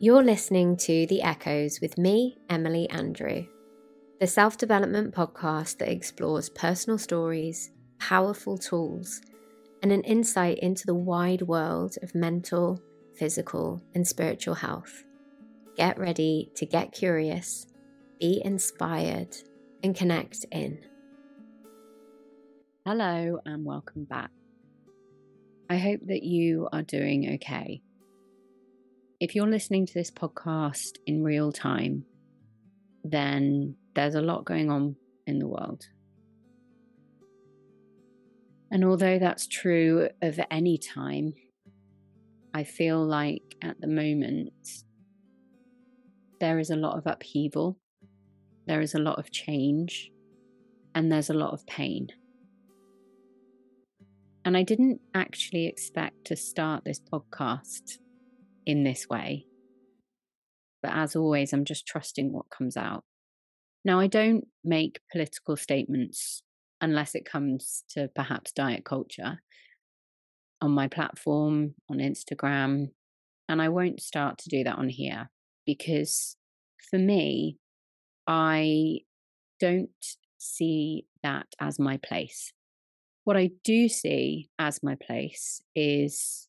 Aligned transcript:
You're 0.00 0.22
listening 0.22 0.76
to 0.76 1.08
The 1.08 1.22
Echoes 1.22 1.80
with 1.80 1.98
me, 1.98 2.38
Emily 2.48 2.88
Andrew, 2.88 3.46
the 4.20 4.28
self 4.28 4.56
development 4.56 5.12
podcast 5.12 5.78
that 5.78 5.90
explores 5.90 6.48
personal 6.48 6.98
stories, 6.98 7.72
powerful 7.98 8.56
tools, 8.56 9.20
and 9.82 9.90
an 9.90 10.04
insight 10.04 10.60
into 10.60 10.86
the 10.86 10.94
wide 10.94 11.42
world 11.42 11.96
of 12.00 12.14
mental, 12.14 12.80
physical, 13.16 13.82
and 13.96 14.06
spiritual 14.06 14.54
health. 14.54 15.02
Get 15.76 15.98
ready 15.98 16.52
to 16.54 16.64
get 16.64 16.92
curious, 16.92 17.66
be 18.20 18.40
inspired, 18.44 19.36
and 19.82 19.96
connect 19.96 20.46
in. 20.52 20.78
Hello, 22.86 23.40
and 23.44 23.64
welcome 23.64 24.04
back. 24.04 24.30
I 25.68 25.76
hope 25.78 26.02
that 26.06 26.22
you 26.22 26.68
are 26.72 26.84
doing 26.84 27.34
okay. 27.34 27.82
If 29.20 29.34
you're 29.34 29.48
listening 29.48 29.84
to 29.84 29.94
this 29.94 30.12
podcast 30.12 30.98
in 31.04 31.24
real 31.24 31.50
time, 31.50 32.04
then 33.02 33.74
there's 33.96 34.14
a 34.14 34.22
lot 34.22 34.44
going 34.44 34.70
on 34.70 34.94
in 35.26 35.40
the 35.40 35.48
world. 35.48 35.82
And 38.70 38.84
although 38.84 39.18
that's 39.18 39.48
true 39.48 40.08
of 40.22 40.38
any 40.52 40.78
time, 40.78 41.32
I 42.54 42.62
feel 42.62 43.04
like 43.04 43.56
at 43.60 43.80
the 43.80 43.88
moment 43.88 44.52
there 46.38 46.60
is 46.60 46.70
a 46.70 46.76
lot 46.76 46.96
of 46.96 47.08
upheaval, 47.08 47.76
there 48.68 48.80
is 48.80 48.94
a 48.94 49.00
lot 49.00 49.18
of 49.18 49.32
change, 49.32 50.12
and 50.94 51.10
there's 51.10 51.30
a 51.30 51.34
lot 51.34 51.54
of 51.54 51.66
pain. 51.66 52.06
And 54.44 54.56
I 54.56 54.62
didn't 54.62 55.00
actually 55.12 55.66
expect 55.66 56.26
to 56.26 56.36
start 56.36 56.84
this 56.84 57.00
podcast 57.00 57.98
in 58.68 58.84
this 58.84 59.08
way. 59.08 59.46
But 60.82 60.92
as 60.92 61.16
always, 61.16 61.52
I'm 61.52 61.64
just 61.64 61.86
trusting 61.86 62.32
what 62.32 62.50
comes 62.50 62.76
out. 62.76 63.02
Now, 63.84 63.98
I 63.98 64.06
don't 64.06 64.46
make 64.62 65.00
political 65.10 65.56
statements 65.56 66.42
unless 66.80 67.14
it 67.14 67.24
comes 67.24 67.82
to 67.90 68.10
perhaps 68.14 68.52
diet 68.52 68.84
culture 68.84 69.40
on 70.60 70.70
my 70.70 70.86
platform, 70.86 71.74
on 71.90 71.98
Instagram, 71.98 72.88
and 73.48 73.62
I 73.62 73.70
won't 73.70 74.02
start 74.02 74.38
to 74.38 74.50
do 74.50 74.62
that 74.64 74.76
on 74.76 74.90
here 74.90 75.30
because 75.64 76.36
for 76.90 76.98
me, 76.98 77.56
I 78.26 78.98
don't 79.58 79.88
see 80.36 81.06
that 81.22 81.46
as 81.58 81.78
my 81.78 81.96
place. 81.96 82.52
What 83.24 83.36
I 83.36 83.50
do 83.64 83.88
see 83.88 84.50
as 84.58 84.82
my 84.82 84.96
place 84.96 85.62
is 85.74 86.47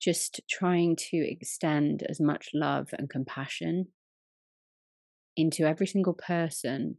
just 0.00 0.40
trying 0.48 0.96
to 0.96 1.16
extend 1.16 2.02
as 2.08 2.20
much 2.20 2.50
love 2.54 2.88
and 2.92 3.08
compassion 3.08 3.88
into 5.36 5.64
every 5.64 5.86
single 5.86 6.14
person 6.14 6.96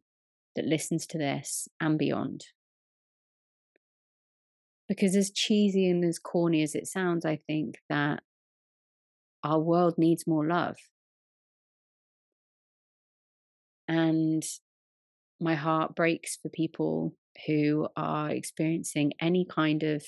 that 0.55 0.65
listens 0.65 1.05
to 1.07 1.17
this 1.17 1.67
and 1.79 1.97
beyond. 1.97 2.45
Because, 4.87 5.15
as 5.15 5.31
cheesy 5.31 5.89
and 5.89 6.03
as 6.05 6.17
corny 6.17 6.63
as 6.63 6.73
it 6.73 6.87
sounds, 6.87 7.25
I 7.25 7.39
think 7.47 7.75
that 7.89 8.23
our 9.43 9.59
world 9.59 9.95
needs 9.97 10.25
more 10.25 10.47
love. 10.47 10.77
And 13.87 14.43
my 15.39 15.55
heart 15.55 15.95
breaks 15.95 16.37
for 16.37 16.49
people 16.49 17.13
who 17.45 17.87
are 17.95 18.29
experiencing 18.29 19.13
any 19.21 19.45
kind 19.45 19.83
of 19.83 20.03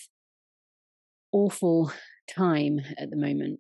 awful 1.32 1.92
time 2.28 2.80
at 2.98 3.10
the 3.10 3.18
moment. 3.18 3.60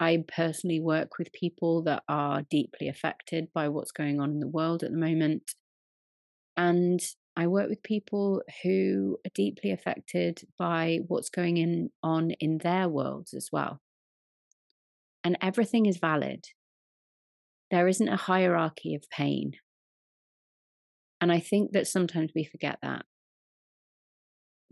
I 0.00 0.24
personally 0.26 0.80
work 0.80 1.18
with 1.18 1.32
people 1.32 1.82
that 1.84 2.02
are 2.08 2.42
deeply 2.50 2.88
affected 2.88 3.48
by 3.54 3.68
what's 3.68 3.92
going 3.92 4.20
on 4.20 4.30
in 4.32 4.40
the 4.40 4.48
world 4.48 4.82
at 4.82 4.90
the 4.90 4.98
moment. 4.98 5.52
And 6.56 7.00
I 7.36 7.46
work 7.46 7.68
with 7.68 7.82
people 7.82 8.42
who 8.62 9.18
are 9.24 9.30
deeply 9.34 9.70
affected 9.70 10.42
by 10.58 11.00
what's 11.06 11.30
going 11.30 11.56
in, 11.56 11.90
on 12.02 12.32
in 12.32 12.58
their 12.58 12.88
worlds 12.88 13.34
as 13.34 13.48
well. 13.52 13.80
And 15.22 15.38
everything 15.40 15.86
is 15.86 15.98
valid. 15.98 16.44
There 17.70 17.88
isn't 17.88 18.08
a 18.08 18.16
hierarchy 18.16 18.94
of 18.94 19.08
pain. 19.10 19.52
And 21.20 21.32
I 21.32 21.40
think 21.40 21.72
that 21.72 21.86
sometimes 21.86 22.32
we 22.34 22.44
forget 22.44 22.78
that. 22.82 23.06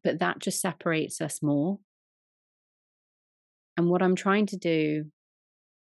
But 0.05 0.19
that 0.19 0.41
just 0.41 0.61
separates 0.61 1.21
us 1.21 1.43
more. 1.43 1.79
And 3.77 3.89
what 3.89 4.03
I'm 4.03 4.17
trying 4.17 4.47
to 4.47 4.57
do 4.57 5.05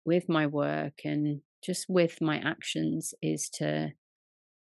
with 0.05 0.29
my 0.29 0.47
work 0.47 1.01
and 1.05 1.41
just 1.65 1.87
with 1.89 2.21
my 2.21 2.39
actions 2.39 3.15
is 3.23 3.49
to 3.55 3.93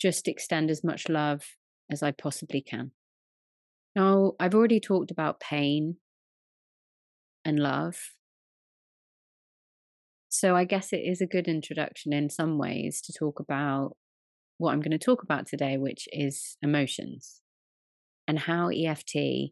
just 0.00 0.28
extend 0.28 0.70
as 0.70 0.82
much 0.82 1.08
love 1.08 1.42
as 1.90 2.02
I 2.02 2.10
possibly 2.10 2.62
can. 2.62 2.92
Now, 3.96 4.32
I've 4.38 4.54
already 4.54 4.80
talked 4.80 5.10
about 5.10 5.40
pain 5.40 5.96
and 7.44 7.58
love. 7.58 7.96
So 10.28 10.54
I 10.54 10.64
guess 10.64 10.92
it 10.92 10.98
is 11.04 11.20
a 11.20 11.26
good 11.26 11.48
introduction 11.48 12.12
in 12.12 12.30
some 12.30 12.56
ways 12.56 13.00
to 13.02 13.12
talk 13.12 13.40
about 13.40 13.96
what 14.58 14.72
I'm 14.72 14.80
going 14.80 14.92
to 14.92 14.98
talk 14.98 15.22
about 15.22 15.46
today, 15.46 15.76
which 15.76 16.08
is 16.12 16.56
emotions 16.62 17.39
and 18.30 18.38
how 18.38 18.68
EFT 18.68 19.50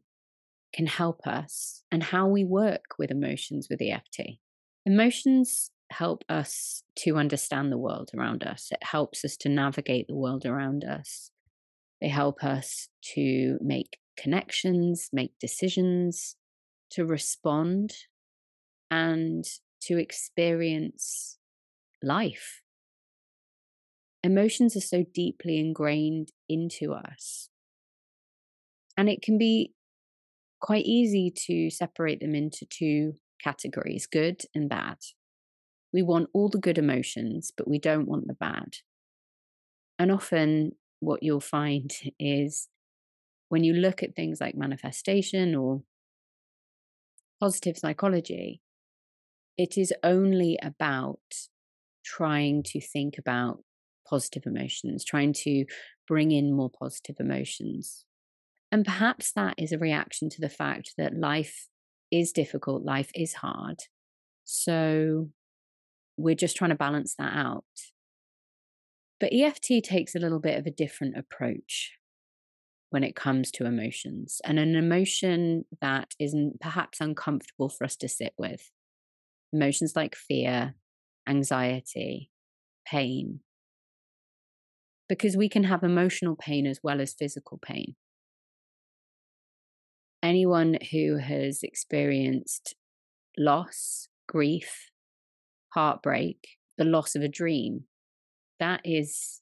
can 0.72 0.86
help 0.86 1.26
us 1.26 1.82
and 1.90 2.00
how 2.00 2.28
we 2.28 2.44
work 2.44 2.94
with 2.96 3.10
emotions 3.10 3.66
with 3.68 3.82
EFT. 3.82 4.38
Emotions 4.86 5.72
help 5.90 6.22
us 6.28 6.84
to 6.94 7.16
understand 7.16 7.72
the 7.72 7.76
world 7.76 8.12
around 8.16 8.44
us, 8.44 8.68
it 8.70 8.78
helps 8.84 9.24
us 9.24 9.36
to 9.38 9.48
navigate 9.48 10.06
the 10.06 10.14
world 10.14 10.46
around 10.46 10.84
us. 10.84 11.32
They 12.00 12.06
help 12.06 12.44
us 12.44 12.88
to 13.14 13.58
make 13.60 13.98
connections, 14.16 15.08
make 15.12 15.32
decisions, 15.40 16.36
to 16.90 17.04
respond, 17.04 17.94
and 18.92 19.44
to 19.82 19.98
experience 19.98 21.38
life 22.00 22.62
emotions 24.22 24.76
are 24.76 24.80
so 24.80 25.04
deeply 25.14 25.58
ingrained 25.58 26.28
into 26.48 26.92
us. 26.92 27.48
And 28.98 29.08
it 29.08 29.22
can 29.22 29.38
be 29.38 29.72
quite 30.60 30.84
easy 30.84 31.32
to 31.46 31.70
separate 31.70 32.20
them 32.20 32.34
into 32.34 32.66
two 32.68 33.14
categories 33.42 34.08
good 34.10 34.42
and 34.54 34.68
bad. 34.68 34.96
We 35.92 36.02
want 36.02 36.28
all 36.34 36.48
the 36.48 36.58
good 36.58 36.76
emotions, 36.76 37.52
but 37.56 37.68
we 37.68 37.78
don't 37.78 38.08
want 38.08 38.26
the 38.26 38.34
bad. 38.34 38.74
And 40.00 40.10
often, 40.10 40.72
what 41.00 41.22
you'll 41.22 41.40
find 41.40 41.90
is 42.18 42.68
when 43.48 43.64
you 43.64 43.72
look 43.72 44.02
at 44.02 44.14
things 44.14 44.40
like 44.40 44.56
manifestation 44.56 45.54
or 45.54 45.82
positive 47.40 47.78
psychology, 47.78 48.60
it 49.56 49.78
is 49.78 49.92
only 50.02 50.58
about 50.60 51.20
trying 52.04 52.62
to 52.64 52.80
think 52.80 53.16
about 53.16 53.62
positive 54.08 54.42
emotions, 54.44 55.04
trying 55.04 55.32
to 55.32 55.64
bring 56.06 56.32
in 56.32 56.54
more 56.54 56.70
positive 56.70 57.16
emotions. 57.20 58.04
And 58.70 58.84
perhaps 58.84 59.32
that 59.32 59.54
is 59.56 59.72
a 59.72 59.78
reaction 59.78 60.28
to 60.30 60.40
the 60.40 60.48
fact 60.48 60.94
that 60.98 61.16
life 61.16 61.68
is 62.10 62.32
difficult, 62.32 62.84
life 62.84 63.10
is 63.14 63.34
hard. 63.34 63.80
So 64.44 65.30
we're 66.16 66.34
just 66.34 66.56
trying 66.56 66.70
to 66.70 66.76
balance 66.76 67.14
that 67.18 67.32
out. 67.34 67.64
But 69.20 69.32
EFT 69.32 69.82
takes 69.82 70.14
a 70.14 70.18
little 70.18 70.38
bit 70.38 70.58
of 70.58 70.66
a 70.66 70.70
different 70.70 71.16
approach 71.16 71.92
when 72.90 73.04
it 73.04 73.16
comes 73.16 73.50
to 73.52 73.66
emotions 73.66 74.40
and 74.44 74.58
an 74.58 74.74
emotion 74.74 75.64
that 75.80 76.14
isn't 76.18 76.60
perhaps 76.60 77.00
uncomfortable 77.00 77.68
for 77.68 77.84
us 77.84 77.96
to 77.96 78.08
sit 78.08 78.32
with. 78.38 78.70
Emotions 79.52 79.94
like 79.96 80.14
fear, 80.14 80.74
anxiety, 81.28 82.30
pain, 82.86 83.40
because 85.08 85.36
we 85.36 85.48
can 85.48 85.64
have 85.64 85.82
emotional 85.82 86.36
pain 86.36 86.66
as 86.66 86.80
well 86.82 87.00
as 87.00 87.14
physical 87.14 87.58
pain. 87.58 87.96
Anyone 90.22 90.78
who 90.90 91.18
has 91.18 91.62
experienced 91.62 92.74
loss, 93.36 94.08
grief, 94.28 94.90
heartbreak, 95.70 96.58
the 96.76 96.84
loss 96.84 97.14
of 97.14 97.22
a 97.22 97.28
dream, 97.28 97.84
that 98.58 98.80
is 98.84 99.40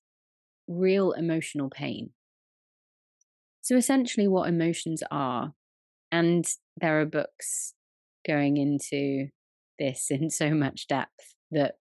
real 0.69 1.13
emotional 1.13 1.71
pain. 1.71 2.11
So, 3.63 3.77
essentially, 3.77 4.29
what 4.29 4.49
emotions 4.49 5.03
are, 5.11 5.55
and 6.13 6.47
there 6.77 7.01
are 7.01 7.07
books 7.07 7.75
going 8.27 8.59
into 8.59 9.29
this 9.79 10.07
in 10.11 10.31
so 10.31 10.51
much 10.51 10.87
depth 10.87 11.35
that 11.51 11.77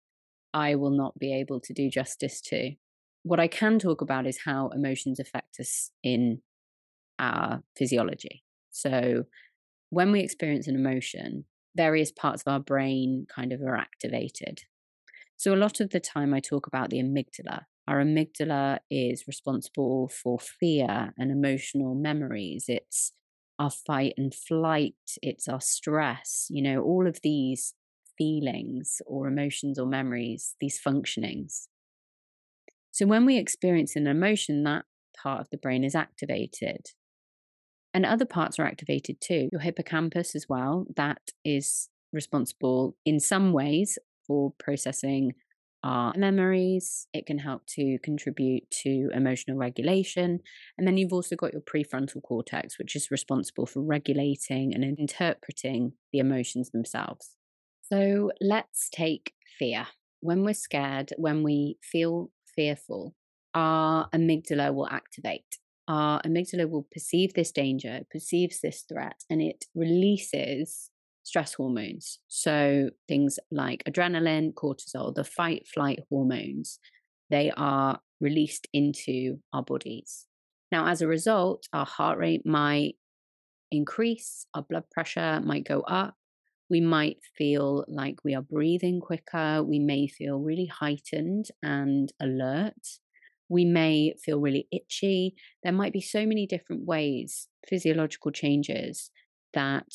I 0.53 0.75
will 0.75 0.91
not 0.91 1.19
be 1.19 1.33
able 1.33 1.59
to 1.59 1.73
do 1.73 1.89
justice 1.89 2.39
to 2.41 2.75
what 3.25 3.39
I 3.39 3.47
can 3.47 3.79
talk 3.79 4.01
about 4.01 4.27
is 4.27 4.41
how 4.45 4.69
emotions 4.69 5.19
affect 5.19 5.59
us 5.59 5.89
in 6.03 6.41
our 7.17 7.63
physiology. 7.75 8.44
So, 8.75 9.23
when 9.89 10.11
we 10.11 10.19
experience 10.19 10.67
an 10.67 10.75
emotion, 10.75 11.45
various 11.77 12.11
parts 12.11 12.43
of 12.45 12.51
our 12.51 12.59
brain 12.59 13.25
kind 13.33 13.53
of 13.53 13.61
are 13.61 13.77
activated. 13.77 14.63
So, 15.37 15.53
a 15.53 15.57
lot 15.57 15.79
of 15.79 15.91
the 15.91 16.01
time, 16.01 16.33
I 16.33 16.41
talk 16.41 16.67
about 16.67 16.89
the 16.89 16.99
amygdala. 16.99 17.63
Our 17.87 18.03
amygdala 18.03 18.79
is 18.91 19.27
responsible 19.27 20.09
for 20.09 20.39
fear 20.39 21.13
and 21.17 21.31
emotional 21.31 21.95
memories. 21.95 22.65
It's 22.67 23.13
our 23.57 23.71
fight 23.71 24.13
and 24.17 24.35
flight, 24.35 24.95
it's 25.21 25.47
our 25.47 25.61
stress, 25.61 26.47
you 26.49 26.61
know, 26.61 26.81
all 26.81 27.07
of 27.07 27.21
these 27.23 27.75
feelings 28.17 29.01
or 29.07 29.27
emotions 29.27 29.79
or 29.79 29.85
memories, 29.87 30.55
these 30.59 30.81
functionings. 30.85 31.67
So, 32.91 33.05
when 33.05 33.25
we 33.25 33.37
experience 33.37 33.95
an 33.95 34.07
emotion, 34.07 34.63
that 34.63 34.83
part 35.17 35.39
of 35.39 35.49
the 35.49 35.57
brain 35.57 35.85
is 35.85 35.95
activated. 35.95 36.87
And 37.95 38.05
other 38.05 38.25
parts 38.25 38.59
are 38.59 38.65
activated 38.65 39.21
too. 39.21 39.47
Your 39.53 39.61
hippocampus 39.61 40.35
as 40.35 40.47
well, 40.49 40.85
that 40.97 41.31
is 41.45 41.87
responsible 42.11 42.97
in 43.05 43.21
some 43.21 43.53
ways 43.53 43.97
for 44.27 44.51
processing 44.59 45.31
our 45.81 46.11
memories. 46.17 47.07
It 47.13 47.25
can 47.25 47.37
help 47.37 47.65
to 47.67 47.97
contribute 48.03 48.69
to 48.83 49.09
emotional 49.13 49.55
regulation. 49.55 50.39
And 50.77 50.85
then 50.85 50.97
you've 50.97 51.13
also 51.13 51.37
got 51.37 51.53
your 51.53 51.61
prefrontal 51.61 52.21
cortex, 52.21 52.77
which 52.77 52.97
is 52.97 53.11
responsible 53.11 53.65
for 53.65 53.81
regulating 53.81 54.75
and 54.75 54.83
interpreting 54.83 55.93
the 56.11 56.19
emotions 56.19 56.71
themselves. 56.71 57.37
So 57.81 58.31
let's 58.41 58.89
take 58.89 59.31
fear. 59.57 59.87
When 60.19 60.43
we're 60.43 60.53
scared, 60.53 61.13
when 61.15 61.43
we 61.43 61.77
feel 61.81 62.29
fearful, 62.57 63.15
our 63.53 64.09
amygdala 64.09 64.73
will 64.73 64.89
activate. 64.89 65.59
Our 65.87 66.21
amygdala 66.23 66.69
will 66.69 66.87
perceive 66.91 67.33
this 67.33 67.51
danger, 67.51 68.01
perceives 68.11 68.59
this 68.61 68.83
threat, 68.87 69.23
and 69.29 69.41
it 69.41 69.65
releases 69.75 70.89
stress 71.23 71.53
hormones. 71.53 72.19
So 72.27 72.89
things 73.07 73.39
like 73.51 73.83
adrenaline, 73.87 74.53
cortisol, 74.53 75.13
the 75.13 75.23
fight 75.23 75.67
flight 75.67 75.99
hormones, 76.09 76.79
they 77.29 77.51
are 77.57 77.99
released 78.21 78.67
into 78.73 79.39
our 79.53 79.63
bodies. 79.63 80.27
Now, 80.71 80.87
as 80.87 81.01
a 81.01 81.07
result, 81.07 81.67
our 81.73 81.85
heart 81.85 82.17
rate 82.17 82.45
might 82.45 82.95
increase, 83.71 84.45
our 84.53 84.63
blood 84.63 84.85
pressure 84.91 85.41
might 85.43 85.67
go 85.67 85.81
up. 85.81 86.15
We 86.69 86.81
might 86.81 87.17
feel 87.37 87.85
like 87.87 88.23
we 88.23 88.33
are 88.33 88.41
breathing 88.41 88.99
quicker. 88.99 89.63
We 89.63 89.77
may 89.77 90.07
feel 90.07 90.39
really 90.39 90.65
heightened 90.65 91.45
and 91.61 92.11
alert. 92.19 92.99
We 93.49 93.65
may 93.65 94.13
feel 94.23 94.39
really 94.39 94.67
itchy. 94.71 95.35
There 95.63 95.73
might 95.73 95.93
be 95.93 96.01
so 96.01 96.25
many 96.25 96.47
different 96.47 96.85
ways, 96.85 97.47
physiological 97.67 98.31
changes 98.31 99.11
that 99.53 99.87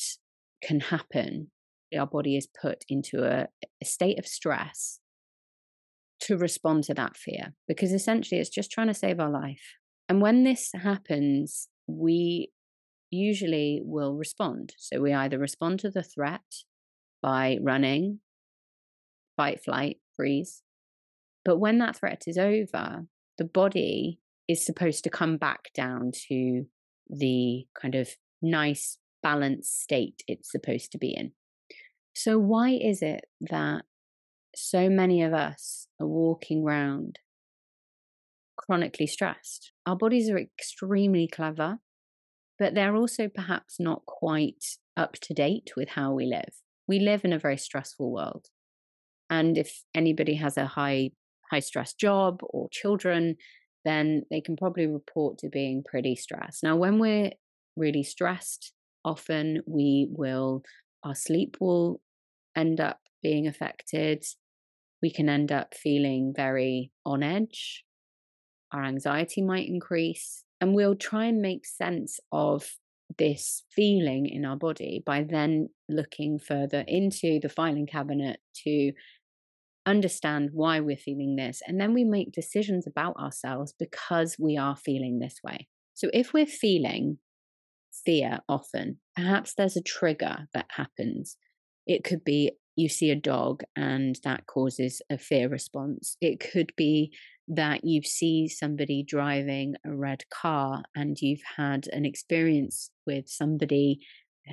can 0.63 0.79
happen. 0.79 1.51
Our 1.97 2.07
body 2.07 2.37
is 2.37 2.47
put 2.47 2.85
into 2.87 3.23
a, 3.23 3.47
a 3.81 3.85
state 3.85 4.17
of 4.17 4.25
stress 4.25 4.99
to 6.21 6.37
respond 6.37 6.83
to 6.85 6.93
that 6.93 7.17
fear 7.17 7.53
because 7.67 7.91
essentially 7.91 8.39
it's 8.39 8.49
just 8.49 8.71
trying 8.71 8.87
to 8.87 8.93
save 8.93 9.19
our 9.19 9.29
life. 9.29 9.75
And 10.07 10.21
when 10.21 10.43
this 10.43 10.71
happens, 10.73 11.67
we 11.87 12.51
usually 13.09 13.81
will 13.83 14.15
respond. 14.15 14.73
So 14.77 15.01
we 15.01 15.13
either 15.13 15.37
respond 15.37 15.79
to 15.81 15.89
the 15.89 16.03
threat 16.03 16.41
by 17.21 17.57
running, 17.61 18.19
fight, 19.35 19.63
flight, 19.63 19.97
freeze. 20.15 20.63
But 21.43 21.57
when 21.57 21.79
that 21.79 21.97
threat 21.97 22.23
is 22.27 22.37
over, 22.37 23.05
the 23.41 23.47
body 23.47 24.19
is 24.47 24.63
supposed 24.63 25.03
to 25.03 25.09
come 25.09 25.35
back 25.35 25.71
down 25.73 26.11
to 26.27 26.65
the 27.09 27.65
kind 27.73 27.95
of 27.95 28.07
nice 28.39 28.99
balanced 29.23 29.81
state 29.81 30.21
it's 30.27 30.51
supposed 30.51 30.91
to 30.91 30.99
be 30.99 31.09
in. 31.09 31.31
So, 32.13 32.37
why 32.37 32.69
is 32.69 33.01
it 33.01 33.25
that 33.49 33.85
so 34.55 34.89
many 34.89 35.23
of 35.23 35.33
us 35.33 35.87
are 35.99 36.05
walking 36.05 36.63
around 36.63 37.17
chronically 38.57 39.07
stressed? 39.07 39.71
Our 39.87 39.95
bodies 39.95 40.29
are 40.29 40.37
extremely 40.37 41.27
clever, 41.27 41.79
but 42.59 42.75
they're 42.75 42.95
also 42.95 43.27
perhaps 43.27 43.77
not 43.79 44.05
quite 44.05 44.77
up 44.95 45.13
to 45.13 45.33
date 45.33 45.71
with 45.75 45.89
how 45.89 46.13
we 46.13 46.27
live. 46.27 46.61
We 46.87 46.99
live 46.99 47.25
in 47.25 47.33
a 47.33 47.39
very 47.39 47.57
stressful 47.57 48.11
world. 48.11 48.49
And 49.31 49.57
if 49.57 49.83
anybody 49.95 50.35
has 50.35 50.57
a 50.57 50.67
high 50.67 51.11
high 51.51 51.59
stress 51.59 51.93
job 51.93 52.39
or 52.41 52.69
children, 52.71 53.35
then 53.83 54.23
they 54.29 54.41
can 54.41 54.55
probably 54.55 54.87
report 54.87 55.37
to 55.39 55.49
being 55.49 55.83
pretty 55.83 56.15
stressed. 56.15 56.63
Now, 56.63 56.75
when 56.75 56.99
we're 56.99 57.31
really 57.75 58.03
stressed, 58.03 58.73
often 59.03 59.61
we 59.65 60.07
will, 60.09 60.63
our 61.03 61.15
sleep 61.15 61.57
will 61.59 61.99
end 62.55 62.79
up 62.79 62.99
being 63.23 63.47
affected. 63.47 64.23
We 65.01 65.11
can 65.11 65.29
end 65.29 65.51
up 65.51 65.73
feeling 65.73 66.33
very 66.35 66.91
on 67.05 67.23
edge. 67.23 67.83
Our 68.71 68.83
anxiety 68.83 69.41
might 69.41 69.67
increase. 69.67 70.43
And 70.59 70.75
we'll 70.75 70.95
try 70.95 71.25
and 71.25 71.41
make 71.41 71.65
sense 71.65 72.19
of 72.31 72.69
this 73.17 73.63
feeling 73.75 74.27
in 74.27 74.45
our 74.45 74.55
body 74.55 75.01
by 75.05 75.23
then 75.23 75.69
looking 75.89 76.39
further 76.39 76.85
into 76.87 77.39
the 77.41 77.49
filing 77.49 77.87
cabinet 77.87 78.39
to 78.63 78.93
understand 79.85 80.49
why 80.53 80.79
we're 80.79 80.97
feeling 80.97 81.35
this. 81.35 81.61
And 81.65 81.79
then 81.79 81.93
we 81.93 82.03
make 82.03 82.31
decisions 82.31 82.85
about 82.87 83.15
ourselves 83.17 83.73
because 83.77 84.35
we 84.39 84.57
are 84.57 84.75
feeling 84.75 85.19
this 85.19 85.39
way. 85.43 85.67
So 85.93 86.09
if 86.13 86.33
we're 86.33 86.45
feeling 86.45 87.17
fear 88.05 88.39
often. 88.47 88.97
Perhaps 89.15 89.53
there's 89.55 89.77
a 89.77 89.81
trigger 89.81 90.47
that 90.53 90.67
happens. 90.71 91.37
It 91.85 92.03
could 92.03 92.23
be 92.23 92.51
you 92.75 92.87
see 92.87 93.11
a 93.11 93.15
dog 93.15 93.63
and 93.75 94.17
that 94.23 94.47
causes 94.47 95.01
a 95.09 95.17
fear 95.17 95.49
response. 95.49 96.15
It 96.21 96.39
could 96.39 96.71
be 96.77 97.11
that 97.47 97.83
you 97.83 98.01
see 98.03 98.47
somebody 98.47 99.03
driving 99.05 99.75
a 99.85 99.93
red 99.93 100.23
car 100.29 100.83
and 100.95 101.17
you've 101.19 101.41
had 101.57 101.87
an 101.91 102.05
experience 102.05 102.91
with 103.05 103.27
somebody 103.27 103.99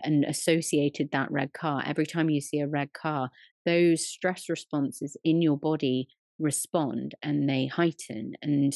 and 0.03 0.25
associated 0.25 1.11
that 1.13 1.31
red 1.31 1.53
car. 1.53 1.83
Every 1.87 2.07
time 2.07 2.29
you 2.29 2.41
see 2.41 2.59
a 2.59 2.69
red 2.69 2.93
car, 2.93 3.31
those 3.69 4.07
stress 4.07 4.49
responses 4.49 5.17
in 5.25 5.43
your 5.43 5.59
body 5.59 6.09
respond 6.39 7.15
and 7.23 7.49
they 7.49 7.67
heighten 7.67 8.35
and 8.43 8.73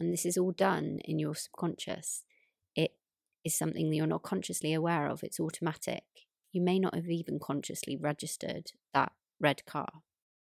and 0.00 0.12
this 0.12 0.24
is 0.24 0.36
all 0.38 0.52
done 0.52 0.98
in 1.04 1.18
your 1.18 1.34
subconscious 1.34 2.24
it 2.76 2.92
is 3.44 3.56
something 3.56 3.90
that 3.90 3.96
you're 3.96 4.06
not 4.06 4.22
consciously 4.22 4.72
aware 4.72 5.08
of. 5.08 5.22
It's 5.22 5.40
automatic. 5.40 6.04
You 6.52 6.62
may 6.62 6.78
not 6.78 6.94
have 6.94 7.08
even 7.08 7.38
consciously 7.42 7.96
registered 8.00 8.72
that 8.94 9.12
red 9.40 9.64
car. 9.66 9.88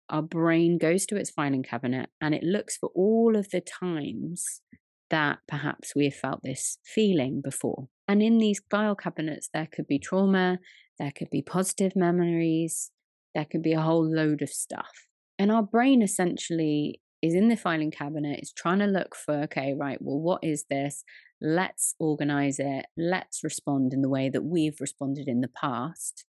Our 0.09 0.21
brain 0.21 0.77
goes 0.77 1.05
to 1.07 1.15
its 1.15 1.29
filing 1.29 1.63
cabinet 1.63 2.09
and 2.19 2.33
it 2.33 2.43
looks 2.43 2.77
for 2.77 2.89
all 2.95 3.35
of 3.35 3.49
the 3.51 3.61
times 3.61 4.61
that 5.09 5.39
perhaps 5.47 5.93
we 5.95 6.05
have 6.05 6.15
felt 6.15 6.41
this 6.43 6.77
feeling 6.83 7.41
before. 7.43 7.87
And 8.07 8.21
in 8.21 8.37
these 8.37 8.61
file 8.69 8.95
cabinets, 8.95 9.49
there 9.53 9.67
could 9.71 9.87
be 9.87 9.99
trauma, 9.99 10.59
there 10.97 11.11
could 11.15 11.29
be 11.29 11.41
positive 11.41 11.95
memories, 11.95 12.91
there 13.35 13.45
could 13.45 13.61
be 13.61 13.73
a 13.73 13.81
whole 13.81 14.07
load 14.07 14.41
of 14.41 14.49
stuff. 14.49 15.07
And 15.37 15.51
our 15.51 15.63
brain 15.63 16.01
essentially 16.01 17.01
is 17.21 17.33
in 17.33 17.49
the 17.49 17.57
filing 17.57 17.91
cabinet, 17.91 18.39
it's 18.39 18.53
trying 18.53 18.79
to 18.79 18.85
look 18.85 19.15
for, 19.15 19.35
okay, 19.43 19.73
right, 19.77 19.97
well, 20.01 20.19
what 20.19 20.43
is 20.43 20.65
this? 20.69 21.03
let's 21.41 21.95
organize 21.99 22.59
it, 22.59 22.85
let's 22.97 23.43
respond 23.43 23.93
in 23.93 24.01
the 24.01 24.09
way 24.09 24.29
that 24.29 24.43
we've 24.43 24.79
responded 24.79 25.27
in 25.27 25.41
the 25.41 25.49
past. 25.49 26.25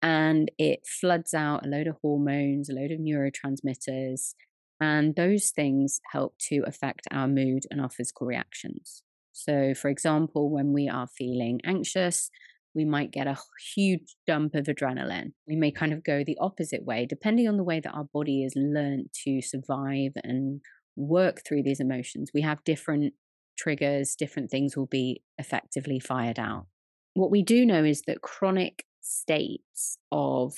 And 0.00 0.50
it 0.58 0.86
floods 0.86 1.34
out 1.34 1.66
a 1.66 1.68
load 1.68 1.86
of 1.86 1.96
hormones, 2.02 2.68
a 2.68 2.72
load 2.72 2.92
of 2.92 3.00
neurotransmitters, 3.00 4.34
and 4.80 5.16
those 5.16 5.50
things 5.50 6.00
help 6.12 6.36
to 6.48 6.62
affect 6.66 7.08
our 7.10 7.26
mood 7.26 7.64
and 7.70 7.80
our 7.80 7.90
physical 7.90 8.26
reactions. 8.26 9.02
So, 9.32 9.74
for 9.74 9.88
example, 9.88 10.50
when 10.50 10.72
we 10.72 10.88
are 10.88 11.08
feeling 11.08 11.60
anxious, 11.64 12.30
we 12.74 12.84
might 12.84 13.10
get 13.10 13.26
a 13.26 13.38
huge 13.74 14.16
dump 14.26 14.54
of 14.54 14.66
adrenaline. 14.66 15.32
We 15.46 15.56
may 15.56 15.70
kind 15.70 15.92
of 15.92 16.04
go 16.04 16.22
the 16.24 16.38
opposite 16.40 16.84
way, 16.84 17.06
depending 17.06 17.48
on 17.48 17.56
the 17.56 17.64
way 17.64 17.80
that 17.80 17.92
our 17.92 18.04
body 18.12 18.44
is 18.44 18.54
learned 18.56 19.10
to 19.24 19.40
survive 19.42 20.12
and 20.22 20.60
work 20.96 21.42
through 21.46 21.62
these 21.62 21.80
emotions. 21.80 22.30
We 22.34 22.42
have 22.42 22.64
different 22.64 23.14
triggers, 23.58 24.14
different 24.14 24.50
things 24.50 24.76
will 24.76 24.86
be 24.86 25.22
effectively 25.38 25.98
fired 25.98 26.38
out. 26.38 26.66
What 27.14 27.30
we 27.30 27.42
do 27.42 27.66
know 27.66 27.84
is 27.84 28.02
that 28.06 28.22
chronic 28.22 28.84
states 29.00 29.98
of 30.12 30.54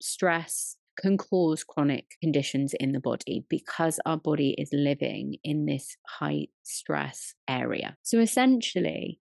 stress 0.00 0.76
can 0.98 1.16
cause 1.16 1.64
chronic 1.64 2.16
conditions 2.20 2.74
in 2.78 2.92
the 2.92 3.00
body 3.00 3.44
because 3.48 3.98
our 4.04 4.16
body 4.16 4.54
is 4.58 4.70
living 4.72 5.36
in 5.42 5.66
this 5.66 5.96
high 6.06 6.46
stress 6.62 7.34
area. 7.48 7.96
So 8.02 8.18
essentially, 8.18 9.18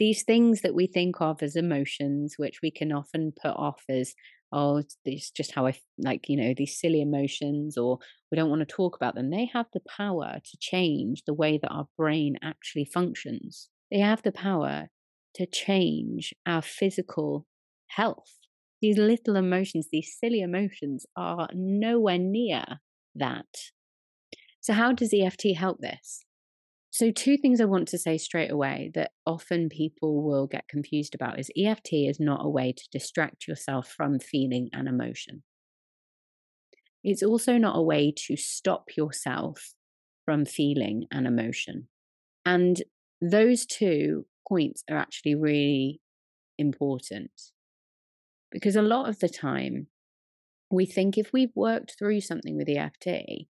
these 0.00 0.24
things 0.24 0.62
that 0.62 0.74
we 0.74 0.88
think 0.88 1.20
of 1.20 1.42
as 1.42 1.54
emotions, 1.54 2.34
which 2.38 2.60
we 2.62 2.70
can 2.70 2.90
often 2.90 3.32
put 3.40 3.52
off 3.54 3.84
as 3.88 4.14
oh, 4.52 4.82
it's 5.04 5.30
just 5.30 5.52
how 5.52 5.66
I 5.66 5.78
like, 5.96 6.28
you 6.28 6.36
know, 6.36 6.54
these 6.56 6.80
silly 6.80 7.00
emotions, 7.00 7.78
or 7.78 7.98
we 8.30 8.36
don't 8.36 8.50
want 8.50 8.60
to 8.60 8.74
talk 8.74 8.96
about 8.96 9.14
them. 9.14 9.30
They 9.30 9.48
have 9.52 9.66
the 9.72 9.82
power 9.96 10.40
to 10.44 10.58
change 10.58 11.22
the 11.24 11.34
way 11.34 11.58
that 11.62 11.70
our 11.70 11.86
brain 11.96 12.36
actually 12.42 12.84
functions. 12.84 13.68
They 13.92 14.00
have 14.00 14.22
the 14.22 14.32
power 14.32 14.88
to 15.36 15.46
change 15.46 16.34
our 16.46 16.62
physical 16.62 17.46
health. 17.88 18.38
These 18.82 18.98
little 18.98 19.36
emotions, 19.36 19.88
these 19.92 20.16
silly 20.18 20.40
emotions, 20.40 21.06
are 21.16 21.48
nowhere 21.52 22.18
near 22.18 22.64
that. 23.14 23.46
So, 24.60 24.72
how 24.72 24.92
does 24.92 25.14
EFT 25.14 25.54
help 25.56 25.78
this? 25.80 26.24
So, 26.92 27.12
two 27.12 27.36
things 27.36 27.60
I 27.60 27.66
want 27.66 27.86
to 27.88 27.98
say 27.98 28.18
straight 28.18 28.50
away 28.50 28.90
that 28.94 29.12
often 29.24 29.68
people 29.68 30.24
will 30.24 30.48
get 30.48 30.66
confused 30.68 31.14
about 31.14 31.38
is 31.38 31.50
EFT 31.56 31.92
is 31.92 32.18
not 32.18 32.44
a 32.44 32.48
way 32.48 32.72
to 32.72 32.88
distract 32.90 33.46
yourself 33.46 33.88
from 33.88 34.18
feeling 34.18 34.70
and 34.72 34.88
emotion. 34.88 35.44
It's 37.04 37.22
also 37.22 37.58
not 37.58 37.78
a 37.78 37.82
way 37.82 38.12
to 38.26 38.36
stop 38.36 38.96
yourself 38.96 39.72
from 40.24 40.44
feeling 40.44 41.06
and 41.12 41.26
emotion. 41.26 41.88
And 42.44 42.82
those 43.20 43.66
two 43.66 44.26
points 44.48 44.82
are 44.90 44.96
actually 44.96 45.36
really 45.36 46.00
important 46.58 47.30
because 48.50 48.76
a 48.76 48.82
lot 48.82 49.08
of 49.08 49.20
the 49.20 49.28
time 49.28 49.86
we 50.70 50.86
think 50.86 51.16
if 51.16 51.32
we've 51.32 51.54
worked 51.54 51.96
through 51.98 52.20
something 52.20 52.56
with 52.56 52.68
EFT, 52.68 53.46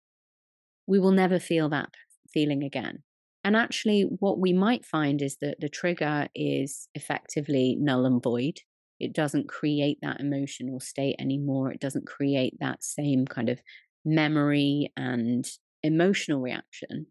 we 0.87 0.99
will 0.99 1.11
never 1.11 1.39
feel 1.39 1.69
that 1.71 1.91
feeling 2.33 2.63
again. 2.63 3.03
And 3.43 3.57
actually, 3.57 4.03
what 4.03 4.39
we 4.39 4.53
might 4.53 4.85
find 4.85 5.23
is 5.23 5.39
that 5.41 5.61
the 5.61 5.69
trigger 5.69 6.29
is 6.35 6.89
effectively 6.95 7.77
null 7.79 8.05
and 8.05 8.23
void. 8.23 8.59
It 8.99 9.15
doesn't 9.15 9.49
create 9.49 9.99
that 10.03 10.21
emotional 10.21 10.79
state 10.79 11.17
anymore. 11.19 11.73
It 11.73 11.81
doesn't 11.81 12.07
create 12.07 12.55
that 12.61 12.85
same 12.85 13.25
kind 13.25 13.49
of 13.49 13.61
memory 14.05 14.93
and 14.97 15.51
emotional 15.83 16.41
reaction. 16.41 17.07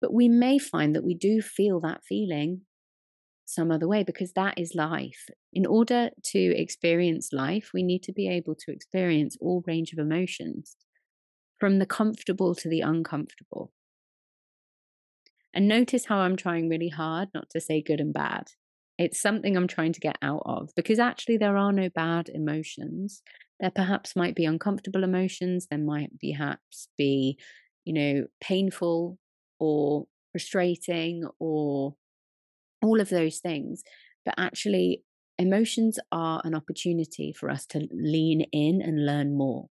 But 0.00 0.14
we 0.14 0.28
may 0.28 0.58
find 0.58 0.94
that 0.94 1.04
we 1.04 1.14
do 1.14 1.42
feel 1.42 1.80
that 1.80 2.04
feeling 2.04 2.62
some 3.44 3.70
other 3.70 3.88
way 3.88 4.04
because 4.04 4.32
that 4.34 4.58
is 4.58 4.74
life. 4.74 5.28
In 5.52 5.66
order 5.66 6.10
to 6.24 6.38
experience 6.38 7.32
life, 7.32 7.70
we 7.74 7.82
need 7.82 8.02
to 8.04 8.12
be 8.12 8.28
able 8.28 8.54
to 8.56 8.72
experience 8.72 9.36
all 9.40 9.64
range 9.66 9.92
of 9.92 9.98
emotions 9.98 10.76
from 11.58 11.78
the 11.78 11.86
comfortable 11.86 12.54
to 12.56 12.68
the 12.68 12.80
uncomfortable. 12.80 13.72
And 15.54 15.66
notice 15.68 16.06
how 16.06 16.18
I'm 16.18 16.36
trying 16.36 16.68
really 16.68 16.88
hard 16.88 17.28
not 17.34 17.50
to 17.50 17.60
say 17.60 17.82
good 17.82 18.00
and 18.00 18.12
bad. 18.12 18.48
It's 18.98 19.20
something 19.20 19.56
I'm 19.56 19.68
trying 19.68 19.92
to 19.92 20.00
get 20.00 20.18
out 20.22 20.42
of 20.44 20.70
because 20.74 20.98
actually 20.98 21.36
there 21.36 21.56
are 21.56 21.72
no 21.72 21.88
bad 21.88 22.28
emotions. 22.28 23.22
There 23.60 23.70
perhaps 23.70 24.16
might 24.16 24.34
be 24.34 24.44
uncomfortable 24.44 25.04
emotions, 25.04 25.66
there 25.70 25.78
might 25.78 26.10
perhaps 26.20 26.88
be, 26.96 27.38
you 27.84 27.92
know, 27.92 28.26
painful 28.40 29.18
or 29.58 30.06
frustrating 30.32 31.24
or 31.38 31.94
all 32.82 33.00
of 33.00 33.08
those 33.08 33.38
things. 33.38 33.82
But 34.24 34.34
actually, 34.38 35.02
emotions 35.38 35.98
are 36.12 36.40
an 36.44 36.54
opportunity 36.54 37.32
for 37.32 37.50
us 37.50 37.66
to 37.66 37.88
lean 37.92 38.42
in 38.52 38.82
and 38.82 39.06
learn 39.06 39.36
more. 39.36 39.68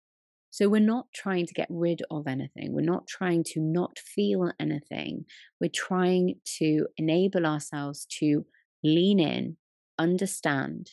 So 0.56 0.70
we're 0.70 0.80
not 0.80 1.08
trying 1.14 1.48
to 1.48 1.54
get 1.54 1.68
rid 1.70 2.02
of 2.10 2.28
anything. 2.28 2.72
We're 2.72 2.80
not 2.80 3.08
trying 3.08 3.44
to 3.48 3.60
not 3.60 4.00
feel 4.00 4.54
anything. 4.58 5.26
We're 5.60 5.70
trying 5.70 6.36
to 6.60 6.88
enable 6.96 7.46
ourselves 7.46 8.08
to 8.22 8.46
lean 8.82 9.20
in, 9.20 9.58
understand, 10.00 10.92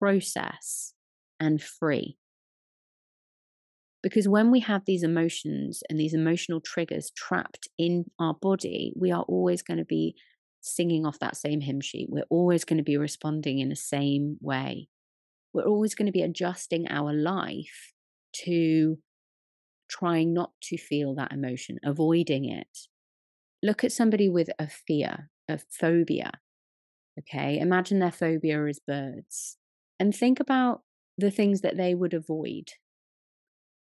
process, 0.00 0.94
and 1.38 1.62
free. 1.62 2.16
Because 4.02 4.26
when 4.26 4.50
we 4.50 4.58
have 4.58 4.82
these 4.84 5.04
emotions 5.04 5.84
and 5.88 6.00
these 6.00 6.12
emotional 6.12 6.60
triggers 6.60 7.12
trapped 7.16 7.68
in 7.78 8.06
our 8.18 8.34
body, 8.34 8.92
we 8.96 9.12
are 9.12 9.22
always 9.28 9.62
going 9.62 9.78
to 9.78 9.84
be 9.84 10.16
singing 10.60 11.06
off 11.06 11.20
that 11.20 11.36
same 11.36 11.60
hymn 11.60 11.80
sheet. 11.80 12.08
We're 12.10 12.24
always 12.30 12.64
going 12.64 12.78
to 12.78 12.82
be 12.82 12.96
responding 12.96 13.60
in 13.60 13.68
the 13.68 13.76
same 13.76 14.38
way. 14.40 14.88
We're 15.52 15.68
always 15.68 15.94
going 15.94 16.06
to 16.06 16.12
be 16.12 16.22
adjusting 16.22 16.90
our 16.90 17.12
life 17.12 17.92
to 18.44 18.98
trying 19.88 20.34
not 20.34 20.52
to 20.62 20.76
feel 20.76 21.14
that 21.14 21.32
emotion, 21.32 21.78
avoiding 21.82 22.44
it. 22.44 22.88
Look 23.62 23.82
at 23.82 23.92
somebody 23.92 24.28
with 24.28 24.50
a 24.58 24.68
fear, 24.68 25.30
a 25.48 25.58
phobia. 25.58 26.32
Okay, 27.18 27.58
imagine 27.58 27.98
their 27.98 28.12
phobia 28.12 28.64
is 28.66 28.78
birds 28.78 29.56
and 29.98 30.14
think 30.14 30.38
about 30.38 30.82
the 31.16 31.30
things 31.30 31.62
that 31.62 31.76
they 31.76 31.94
would 31.94 32.14
avoid. 32.14 32.72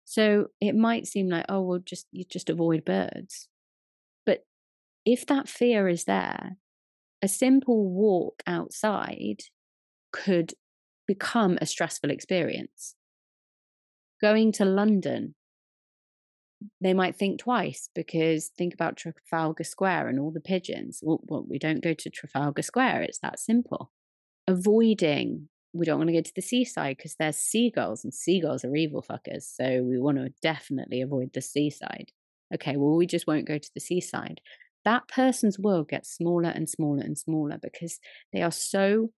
So 0.05 0.47
it 0.61 0.75
might 0.75 1.07
seem 1.07 1.29
like, 1.29 1.45
oh, 1.51 1.61
well, 1.61 1.81
just 1.81 2.07
you 2.11 2.25
just 2.25 2.49
avoid 2.49 2.85
birds. 2.85 3.49
But 4.25 4.47
if 5.05 5.27
that 5.27 5.49
fear 5.49 5.89
is 5.89 6.05
there, 6.05 6.57
a 7.21 7.29
simple 7.29 7.91
walk 7.91 8.43
outside 8.47 9.43
could 10.13 10.55
become 11.07 11.59
a 11.61 11.67
stressful 11.67 12.11
experience 12.11 12.95
going 14.21 14.53
to 14.53 14.65
London, 14.65 15.35
they 16.81 16.95
might 16.95 17.17
think 17.17 17.41
twice 17.41 17.89
because 17.95 18.49
think 18.57 18.75
about 18.75 18.97
Trafalgar 18.97 19.65
Square 19.65 20.09
and 20.09 20.19
all 20.19 20.31
the 20.31 20.41
pigeons. 20.41 21.01
Well, 21.03 21.21
well, 21.29 21.45
we 21.49 21.59
don't 21.59 21.83
go 21.83 21.95
to 21.95 22.11
Trafalgar 22.11 22.63
Square, 22.63 23.03
it's 23.03 23.21
that 23.21 23.39
simple. 23.39 23.93
Avoiding, 24.47 25.49
we 25.73 25.87
don't 25.87 25.99
want 25.99 26.09
to 26.09 26.15
go 26.15 26.23
to 26.23 26.33
the 26.35 26.43
seaside 26.43 26.97
because 26.97 27.15
there's 27.17 27.37
seagulls 27.37 28.03
and 28.03 28.13
seagulls 28.13 28.65
are 28.65 28.75
evil 28.75 29.05
fuckers. 29.09 29.43
So 29.43 29.83
we 29.83 29.99
want 29.99 30.19
to 30.19 30.33
definitely 30.43 31.01
avoid 31.01 31.31
the 31.33 31.43
seaside. 31.43 32.11
Okay, 32.53 32.77
well, 32.77 32.97
we 32.97 33.07
just 33.07 33.27
won't 33.27 33.47
go 33.47 33.59
to 33.59 33.71
the 33.75 33.81
seaside. 33.81 34.41
That 34.85 35.07
person's 35.07 35.59
world 35.59 35.89
gets 35.89 36.11
smaller 36.11 36.49
and 36.49 36.69
smaller 36.69 37.03
and 37.03 37.19
smaller 37.19 37.59
because 37.61 38.01
they 38.33 38.43
are 38.43 38.53
so 38.53 39.11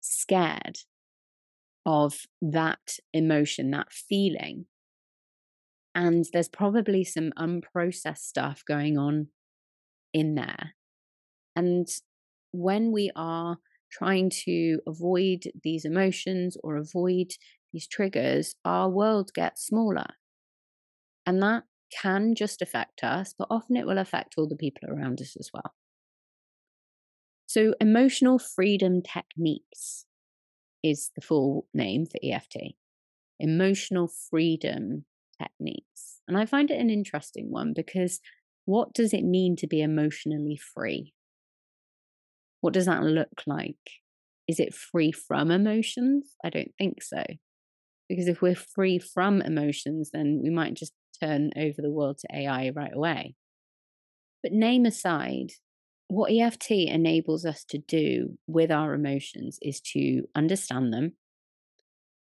scared 0.00 0.78
of 1.90 2.20
that 2.40 2.98
emotion, 3.12 3.72
that 3.72 3.92
feeling. 3.92 4.66
And 5.92 6.24
there's 6.32 6.48
probably 6.48 7.02
some 7.02 7.32
unprocessed 7.36 8.18
stuff 8.18 8.62
going 8.64 8.96
on 8.96 9.26
in 10.14 10.36
there. 10.36 10.74
And 11.56 11.88
when 12.52 12.92
we 12.92 13.10
are 13.16 13.58
trying 13.90 14.30
to 14.44 14.78
avoid 14.86 15.50
these 15.64 15.84
emotions 15.84 16.56
or 16.62 16.76
avoid 16.76 17.32
these 17.72 17.88
triggers, 17.88 18.54
our 18.64 18.88
world 18.88 19.32
gets 19.34 19.66
smaller. 19.66 20.14
And 21.26 21.42
that 21.42 21.64
can 22.00 22.36
just 22.36 22.62
affect 22.62 23.02
us, 23.02 23.34
but 23.36 23.48
often 23.50 23.76
it 23.76 23.84
will 23.84 23.98
affect 23.98 24.34
all 24.38 24.46
the 24.46 24.54
people 24.54 24.88
around 24.88 25.20
us 25.20 25.36
as 25.36 25.50
well. 25.52 25.74
So, 27.46 27.74
emotional 27.80 28.38
freedom 28.38 29.02
techniques 29.02 30.06
is 30.82 31.10
the 31.14 31.20
full 31.20 31.66
name 31.74 32.06
for 32.06 32.18
EFT 32.22 32.74
emotional 33.40 34.08
freedom 34.30 35.04
techniques. 35.40 36.20
And 36.28 36.36
I 36.36 36.46
find 36.46 36.70
it 36.70 36.78
an 36.78 36.90
interesting 36.90 37.50
one 37.50 37.72
because 37.74 38.20
what 38.66 38.92
does 38.92 39.12
it 39.12 39.24
mean 39.24 39.56
to 39.56 39.66
be 39.66 39.80
emotionally 39.80 40.56
free? 40.56 41.14
What 42.60 42.74
does 42.74 42.86
that 42.86 43.02
look 43.02 43.42
like? 43.46 43.78
Is 44.46 44.60
it 44.60 44.74
free 44.74 45.10
from 45.10 45.50
emotions? 45.50 46.34
I 46.44 46.50
don't 46.50 46.72
think 46.78 47.02
so. 47.02 47.24
Because 48.08 48.28
if 48.28 48.42
we're 48.42 48.54
free 48.54 48.98
from 48.98 49.40
emotions, 49.40 50.10
then 50.12 50.40
we 50.42 50.50
might 50.50 50.74
just 50.74 50.92
turn 51.22 51.50
over 51.56 51.80
the 51.80 51.90
world 51.90 52.18
to 52.18 52.36
AI 52.36 52.70
right 52.74 52.94
away. 52.94 53.34
But 54.42 54.52
name 54.52 54.84
aside, 54.84 55.52
what 56.10 56.32
EFT 56.32 56.72
enables 56.72 57.44
us 57.44 57.64
to 57.64 57.78
do 57.78 58.36
with 58.48 58.70
our 58.70 58.94
emotions 58.94 59.58
is 59.62 59.80
to 59.80 60.24
understand 60.34 60.92
them 60.92 61.12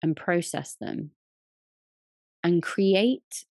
and 0.02 0.14
process 0.14 0.76
them 0.78 1.12
and 2.45 2.62
create 2.62 3.47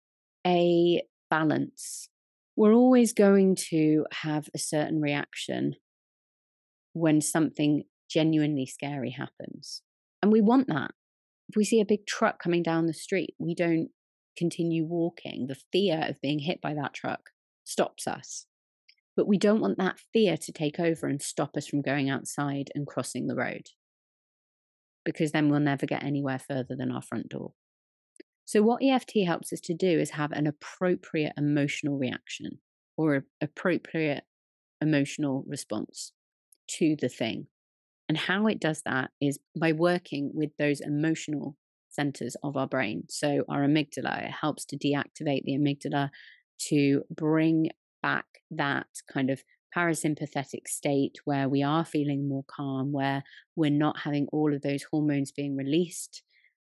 a 0.46 1.02
balance. 1.30 2.10
We're 2.56 2.74
always 2.74 3.14
going 3.14 3.56
to 3.70 4.06
have 4.12 4.48
a 4.54 4.60
certain 4.60 5.02
reaction 5.02 5.76
when 6.94 7.20
something 7.20 7.84
genuinely 8.10 8.66
scary 8.66 9.12
happens. 9.12 9.82
And 10.22 10.32
we 10.32 10.42
want 10.42 10.68
that. 10.68 10.92
If 11.50 11.56
we 11.56 11.64
see 11.64 11.82
a 11.82 11.86
big 11.86 12.06
truck 12.06 12.42
coming 12.42 12.62
down 12.64 12.86
the 12.86 12.94
street, 12.94 13.34
we 13.40 13.56
don't 13.56 13.90
continue 14.38 14.86
walking. 14.86 15.48
The 15.48 15.58
fear 15.72 16.06
of 16.08 16.22
being 16.22 16.40
hit 16.40 16.62
by 16.62 16.74
that 16.76 16.94
truck 16.94 17.32
stops 17.64 18.08
us. 18.08 18.47
But 19.18 19.28
we 19.28 19.38
don't 19.38 19.60
want 19.60 19.80
that 19.80 20.00
fear 20.14 20.38
to 20.38 20.52
take 20.54 20.80
over 20.80 21.08
and 21.08 21.22
stop 21.22 21.58
us 21.58 21.68
from 21.68 21.82
going 21.82 22.10
outside 22.10 22.70
and 22.74 22.88
crossing 22.88 23.28
the 23.28 23.36
road 23.36 23.68
because 25.04 25.32
then 25.32 25.50
we'll 25.50 25.62
never 25.62 25.86
get 25.86 26.04
anywhere 26.04 26.38
further 26.38 26.76
than 26.76 26.92
our 26.92 27.02
front 27.02 27.30
door. 27.30 27.54
So, 28.46 28.62
what 28.62 28.84
EFT 28.84 29.26
helps 29.26 29.52
us 29.52 29.62
to 29.62 29.74
do 29.74 30.00
is 30.00 30.12
have 30.12 30.32
an 30.32 30.48
appropriate 30.48 31.34
emotional 31.38 31.98
reaction 31.98 32.60
or 32.96 33.16
an 33.16 33.24
appropriate 33.42 34.24
emotional 34.82 35.44
response 35.48 36.14
to 36.78 36.96
the 37.00 37.10
thing. 37.10 37.48
And 38.08 38.18
how 38.18 38.48
it 38.48 38.60
does 38.60 38.84
that 38.86 39.10
is 39.20 39.40
by 39.60 39.72
working 39.72 40.32
with 40.34 40.52
those 40.60 40.80
emotional 40.80 41.58
centers 41.90 42.38
of 42.44 42.56
our 42.56 42.68
brain. 42.68 43.04
So, 43.10 43.44
our 43.50 43.62
amygdala, 43.62 44.28
it 44.28 44.32
helps 44.42 44.66
to 44.66 44.78
deactivate 44.78 45.44
the 45.44 45.58
amygdala 45.58 46.10
to 46.70 47.04
bring 47.10 47.70
back 48.08 48.26
that 48.52 48.88
kind 49.12 49.30
of 49.30 49.44
parasympathetic 49.76 50.68
state 50.68 51.16
where 51.26 51.50
we 51.50 51.62
are 51.62 51.84
feeling 51.84 52.28
more 52.28 52.46
calm, 52.48 52.94
where 52.94 53.22
we're 53.56 53.70
not 53.86 54.00
having 54.00 54.28
all 54.32 54.54
of 54.54 54.62
those 54.62 54.84
hormones 54.92 55.32
being 55.32 55.58
released. 55.58 56.24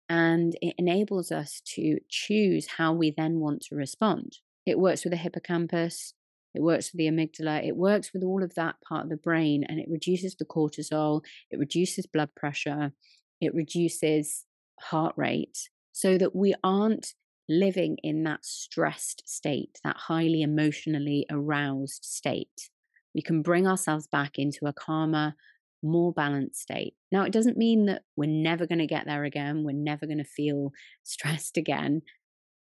And 0.10 0.56
it 0.62 0.74
enables 0.78 1.32
us 1.32 1.62
to 1.76 2.00
choose 2.10 2.66
how 2.78 2.94
we 2.94 3.14
then 3.16 3.40
want 3.40 3.62
to 3.64 3.76
respond. 3.76 4.38
It 4.66 4.80
works 4.80 5.04
with 5.04 5.12
the 5.12 5.18
hippocampus, 5.18 6.14
it 6.56 6.62
works 6.62 6.92
with 6.92 6.98
the 6.98 7.08
amygdala, 7.08 7.66
it 7.68 7.78
works 7.78 8.12
with 8.14 8.24
all 8.24 8.44
of 8.44 8.56
that 8.56 8.76
part 8.88 9.04
of 9.04 9.10
the 9.10 9.18
brain, 9.18 9.64
and 9.70 9.80
it 9.80 9.88
reduces 9.90 10.36
the 10.36 10.46
cortisol, 10.46 11.22
it 11.52 11.60
reduces 11.60 12.08
blood 12.08 12.30
pressure, 12.36 12.94
it 13.40 13.54
reduces 13.54 14.46
heart 14.80 15.14
rate, 15.18 15.70
so 15.92 16.18
that 16.18 16.36
we 16.36 16.56
aren't 16.64 17.14
living 17.50 17.98
in 18.04 18.24
that 18.24 18.46
stressed 18.46 19.24
state, 19.28 19.80
that 19.84 19.98
highly 19.98 20.42
emotionally 20.42 21.26
aroused 21.30 22.04
state. 22.04 22.70
We 23.16 23.22
can 23.22 23.42
bring 23.42 23.68
ourselves 23.68 24.08
back 24.08 24.38
into 24.38 24.68
a 24.68 24.74
calmer, 24.74 25.36
more 25.82 26.12
balanced 26.14 26.62
state. 26.62 26.96
Now, 27.12 27.24
it 27.24 27.34
doesn't 27.34 27.58
mean 27.58 27.86
that 27.86 28.04
we're 28.16 28.30
never 28.30 28.68
going 28.68 28.80
to 28.80 28.88
get 28.88 29.06
there 29.06 29.24
again, 29.24 29.64
we're 29.64 29.72
never 29.72 30.06
going 30.06 30.18
to 30.18 30.24
feel 30.24 30.72
stressed 31.04 31.58
again, 31.58 32.02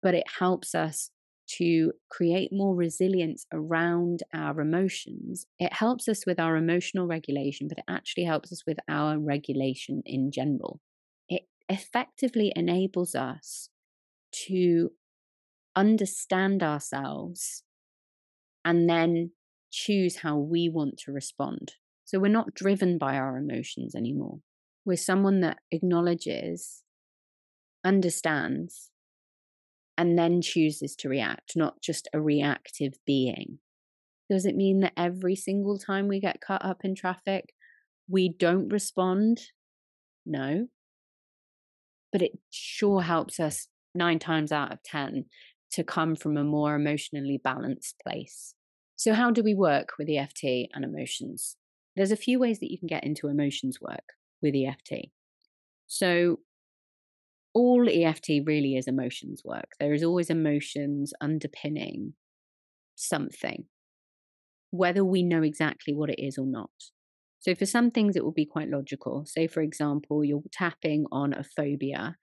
but 0.02 0.16
it 0.16 0.26
helps 0.40 0.76
us 0.76 1.12
to 1.58 1.92
create 2.10 2.50
more 2.54 2.76
resilience 2.76 3.46
around 3.52 4.24
our 4.34 4.62
emotions. 4.62 5.46
It 5.60 5.74
helps 5.74 6.08
us 6.08 6.26
with 6.26 6.40
our 6.40 6.56
emotional 6.56 7.08
regulation, 7.08 7.68
but 7.68 7.80
it 7.80 7.84
actually 7.90 8.24
helps 8.24 8.54
us 8.54 8.64
with 8.66 8.78
our 8.88 9.20
regulation 9.20 10.02
in 10.06 10.32
general. 10.32 10.80
It 11.28 11.44
effectively 11.68 12.54
enables 12.56 13.16
us 13.16 13.70
to 14.48 14.92
understand 15.76 16.64
ourselves 16.64 17.64
and 18.64 18.90
then 18.90 19.32
choose 19.72 20.18
how 20.18 20.38
we 20.38 20.70
want 20.70 20.98
to 20.98 21.12
respond. 21.12 21.74
So 22.06 22.20
we're 22.20 22.28
not 22.28 22.54
driven 22.54 22.98
by 22.98 23.16
our 23.16 23.38
emotions 23.38 23.96
anymore. 23.96 24.40
We're 24.86 24.98
someone 24.98 25.42
that 25.42 25.60
acknowledges, 25.72 26.84
understands, 27.86 28.90
and 29.98 30.18
then 30.18 30.42
chooses 30.42 30.96
to 30.98 31.10
react, 31.10 31.54
not 31.56 31.82
just 31.82 32.08
a 32.14 32.20
reactive 32.20 32.94
being. 33.06 33.60
Does 34.30 34.46
it 34.46 34.56
mean 34.56 34.80
that 34.80 34.94
every 34.98 35.36
single 35.36 35.78
time 35.78 36.08
we 36.08 36.20
get 36.20 36.42
cut 36.42 36.64
up 36.66 36.82
in 36.84 36.96
traffic, 36.96 37.54
we 38.10 38.30
don't 38.30 38.70
respond? 38.70 39.42
No. 40.26 40.68
But 42.12 42.22
it 42.22 42.40
sure 42.50 43.02
helps 43.02 43.40
us 43.40 43.68
nine 43.94 44.20
times 44.20 44.52
out 44.52 44.72
of 44.72 44.84
10 44.84 45.26
to 45.72 45.84
come 45.84 46.16
from 46.16 46.38
a 46.38 46.44
more 46.44 46.76
emotionally 46.76 47.40
balanced 47.44 47.96
place. 48.06 48.56
So, 48.96 49.14
how 49.14 49.32
do 49.32 49.42
we 49.44 49.56
work 49.56 49.94
with 49.98 50.10
EFT 50.10 50.44
and 50.74 50.84
emotions? 50.84 51.56
There's 51.96 52.12
a 52.12 52.18
few 52.18 52.40
ways 52.40 52.60
that 52.60 52.72
you 52.72 52.78
can 52.78 52.88
get 52.88 53.04
into 53.04 53.28
emotions 53.28 53.80
work 53.82 54.14
with 54.42 54.56
EFT. 54.56 55.10
So, 55.88 56.40
all 57.54 57.90
EFT 57.90 58.46
really 58.46 58.76
is 58.76 58.88
emotions 58.88 59.42
work. 59.44 59.72
There 59.80 59.94
is 59.94 60.04
always 60.04 60.30
emotions 60.30 61.14
underpinning 61.20 62.14
something, 62.96 63.66
whether 64.70 65.04
we 65.04 65.24
know 65.24 65.42
exactly 65.42 65.94
what 65.94 66.10
it 66.10 66.24
is 66.24 66.38
or 66.38 66.46
not. 66.46 66.70
So, 67.40 67.56
for 67.56 67.66
some 67.66 67.92
things, 67.92 68.16
it 68.16 68.24
will 68.24 68.32
be 68.32 68.46
quite 68.46 68.70
logical. 68.70 69.26
Say, 69.26 69.48
for 69.48 69.62
example, 69.62 70.24
you're 70.24 70.44
tapping 70.52 71.06
on 71.12 71.34
a 71.34 71.44
phobia 71.44 72.18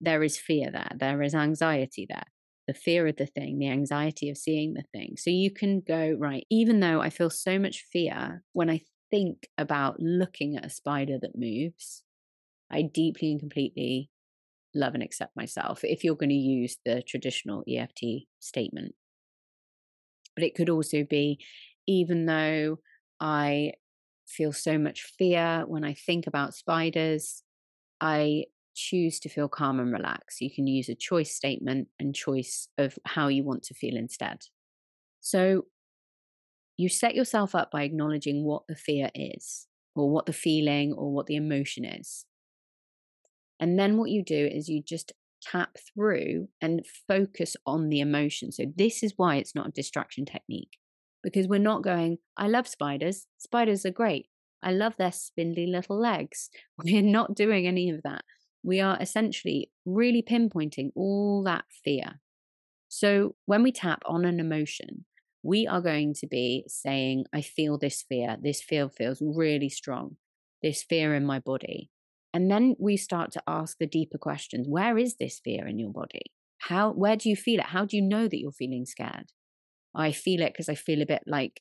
there 0.00 0.22
is 0.22 0.38
fear 0.38 0.70
there, 0.70 0.90
there 0.98 1.22
is 1.22 1.34
anxiety 1.34 2.06
there. 2.08 2.26
The 2.66 2.74
fear 2.74 3.06
of 3.06 3.16
the 3.16 3.26
thing, 3.26 3.58
the 3.58 3.68
anxiety 3.68 4.28
of 4.28 4.36
seeing 4.36 4.74
the 4.74 4.84
thing. 4.92 5.14
So 5.16 5.30
you 5.30 5.52
can 5.52 5.80
go, 5.80 6.16
right, 6.18 6.44
even 6.50 6.80
though 6.80 7.00
I 7.00 7.10
feel 7.10 7.30
so 7.30 7.58
much 7.58 7.84
fear 7.92 8.42
when 8.52 8.68
I 8.68 8.80
think 9.10 9.48
about 9.56 10.00
looking 10.00 10.56
at 10.56 10.66
a 10.66 10.70
spider 10.70 11.16
that 11.20 11.38
moves, 11.38 12.02
I 12.70 12.82
deeply 12.82 13.30
and 13.30 13.40
completely 13.40 14.10
love 14.74 14.94
and 14.94 15.02
accept 15.02 15.36
myself 15.36 15.80
if 15.84 16.04
you're 16.04 16.16
going 16.16 16.30
to 16.30 16.34
use 16.34 16.76
the 16.84 17.02
traditional 17.02 17.64
EFT 17.68 18.26
statement. 18.40 18.94
But 20.34 20.44
it 20.44 20.54
could 20.54 20.68
also 20.68 21.04
be, 21.04 21.38
even 21.86 22.26
though 22.26 22.78
I 23.20 23.72
feel 24.26 24.52
so 24.52 24.78
much 24.78 25.02
fear 25.18 25.64
when 25.66 25.84
I 25.84 25.94
think 25.94 26.26
about 26.26 26.54
spiders, 26.54 27.42
I 28.00 28.44
choose 28.76 29.18
to 29.20 29.28
feel 29.28 29.48
calm 29.48 29.80
and 29.80 29.92
relaxed. 29.92 30.40
You 30.40 30.54
can 30.54 30.66
use 30.66 30.88
a 30.88 30.94
choice 30.94 31.34
statement 31.34 31.88
and 31.98 32.14
choice 32.14 32.68
of 32.78 32.98
how 33.04 33.28
you 33.28 33.42
want 33.42 33.62
to 33.64 33.74
feel 33.74 33.96
instead. 33.96 34.42
So 35.20 35.62
you 36.76 36.88
set 36.88 37.14
yourself 37.14 37.54
up 37.54 37.70
by 37.70 37.82
acknowledging 37.82 38.44
what 38.44 38.64
the 38.68 38.76
fear 38.76 39.10
is, 39.14 39.66
or 39.94 40.10
what 40.10 40.26
the 40.26 40.32
feeling, 40.32 40.92
or 40.92 41.12
what 41.12 41.26
the 41.26 41.36
emotion 41.36 41.84
is. 41.84 42.26
And 43.58 43.78
then 43.78 43.96
what 43.96 44.10
you 44.10 44.22
do 44.22 44.46
is 44.46 44.68
you 44.68 44.82
just 44.82 45.12
tap 45.42 45.76
through 45.94 46.48
and 46.60 46.84
focus 47.08 47.56
on 47.66 47.88
the 47.88 48.00
emotion. 48.00 48.52
So, 48.52 48.64
this 48.76 49.02
is 49.02 49.14
why 49.16 49.36
it's 49.36 49.54
not 49.54 49.68
a 49.68 49.72
distraction 49.72 50.26
technique 50.26 50.76
because 51.22 51.48
we're 51.48 51.58
not 51.58 51.82
going, 51.82 52.18
I 52.36 52.46
love 52.46 52.68
spiders. 52.68 53.26
Spiders 53.38 53.84
are 53.84 53.90
great. 53.90 54.26
I 54.62 54.70
love 54.72 54.94
their 54.96 55.12
spindly 55.12 55.66
little 55.66 55.98
legs. 55.98 56.50
We're 56.84 57.02
not 57.02 57.34
doing 57.34 57.66
any 57.66 57.90
of 57.90 58.02
that 58.04 58.24
we 58.66 58.80
are 58.80 58.98
essentially 59.00 59.70
really 59.84 60.22
pinpointing 60.28 60.90
all 60.96 61.44
that 61.44 61.64
fear. 61.84 62.20
So 62.88 63.36
when 63.46 63.62
we 63.62 63.70
tap 63.70 64.02
on 64.06 64.24
an 64.24 64.40
emotion, 64.40 65.04
we 65.44 65.68
are 65.68 65.80
going 65.80 66.14
to 66.14 66.26
be 66.26 66.64
saying, 66.66 67.26
I 67.32 67.42
feel 67.42 67.78
this 67.78 68.02
fear. 68.02 68.36
This 68.42 68.60
fear 68.60 68.88
feels 68.88 69.22
really 69.22 69.68
strong. 69.68 70.16
This 70.64 70.82
fear 70.82 71.14
in 71.14 71.24
my 71.24 71.38
body. 71.38 71.90
And 72.34 72.50
then 72.50 72.74
we 72.80 72.96
start 72.96 73.30
to 73.32 73.42
ask 73.46 73.78
the 73.78 73.86
deeper 73.86 74.18
questions. 74.18 74.66
Where 74.68 74.98
is 74.98 75.14
this 75.16 75.40
fear 75.42 75.68
in 75.68 75.78
your 75.78 75.92
body? 75.92 76.32
How, 76.58 76.90
where 76.90 77.16
do 77.16 77.28
you 77.28 77.36
feel 77.36 77.60
it? 77.60 77.66
How 77.66 77.84
do 77.84 77.96
you 77.96 78.02
know 78.02 78.26
that 78.26 78.40
you're 78.40 78.50
feeling 78.50 78.84
scared? 78.84 79.30
I 79.94 80.10
feel 80.10 80.42
it 80.42 80.52
because 80.52 80.68
I 80.68 80.74
feel 80.74 81.02
a 81.02 81.06
bit 81.06 81.22
like 81.24 81.60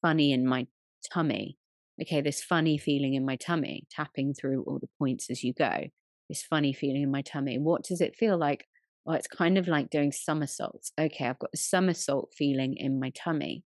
funny 0.00 0.32
in 0.32 0.46
my 0.46 0.68
tummy. 1.12 1.58
Okay, 2.00 2.20
this 2.20 2.40
funny 2.40 2.78
feeling 2.78 3.14
in 3.14 3.26
my 3.26 3.34
tummy, 3.34 3.86
tapping 3.90 4.32
through 4.32 4.62
all 4.62 4.78
the 4.78 4.88
points 4.96 5.28
as 5.28 5.42
you 5.42 5.52
go 5.52 5.88
this 6.30 6.42
funny 6.42 6.72
feeling 6.72 7.02
in 7.02 7.10
my 7.10 7.20
tummy. 7.20 7.58
What 7.58 7.84
does 7.84 8.00
it 8.00 8.16
feel 8.16 8.38
like? 8.38 8.66
Well, 9.04 9.16
it's 9.16 9.26
kind 9.26 9.58
of 9.58 9.68
like 9.68 9.90
doing 9.90 10.12
somersaults. 10.12 10.92
Okay, 10.98 11.26
I've 11.26 11.38
got 11.38 11.50
a 11.52 11.58
somersault 11.58 12.32
feeling 12.36 12.76
in 12.76 12.98
my 12.98 13.10
tummy. 13.10 13.64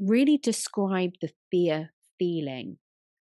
Really 0.00 0.38
describe 0.38 1.12
the 1.20 1.30
fear 1.50 1.90
feeling. 2.18 2.78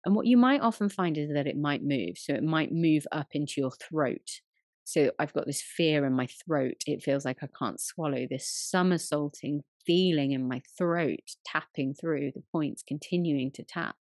And 0.05 0.15
what 0.15 0.25
you 0.25 0.37
might 0.37 0.61
often 0.61 0.89
find 0.89 1.17
is 1.17 1.31
that 1.33 1.47
it 1.47 1.57
might 1.57 1.83
move. 1.83 2.17
So 2.17 2.33
it 2.33 2.43
might 2.43 2.71
move 2.71 3.05
up 3.11 3.29
into 3.33 3.55
your 3.57 3.71
throat. 3.71 4.41
So 4.83 5.11
I've 5.19 5.33
got 5.33 5.45
this 5.45 5.61
fear 5.61 6.05
in 6.05 6.13
my 6.13 6.27
throat. 6.27 6.83
It 6.85 7.03
feels 7.03 7.23
like 7.23 7.37
I 7.41 7.47
can't 7.57 7.79
swallow 7.79 8.27
this 8.29 8.47
somersaulting 8.47 9.61
feeling 9.85 10.31
in 10.31 10.47
my 10.47 10.61
throat, 10.77 11.35
tapping 11.45 11.93
through 11.93 12.31
the 12.35 12.43
points, 12.51 12.83
continuing 12.85 13.51
to 13.51 13.63
tap. 13.63 13.95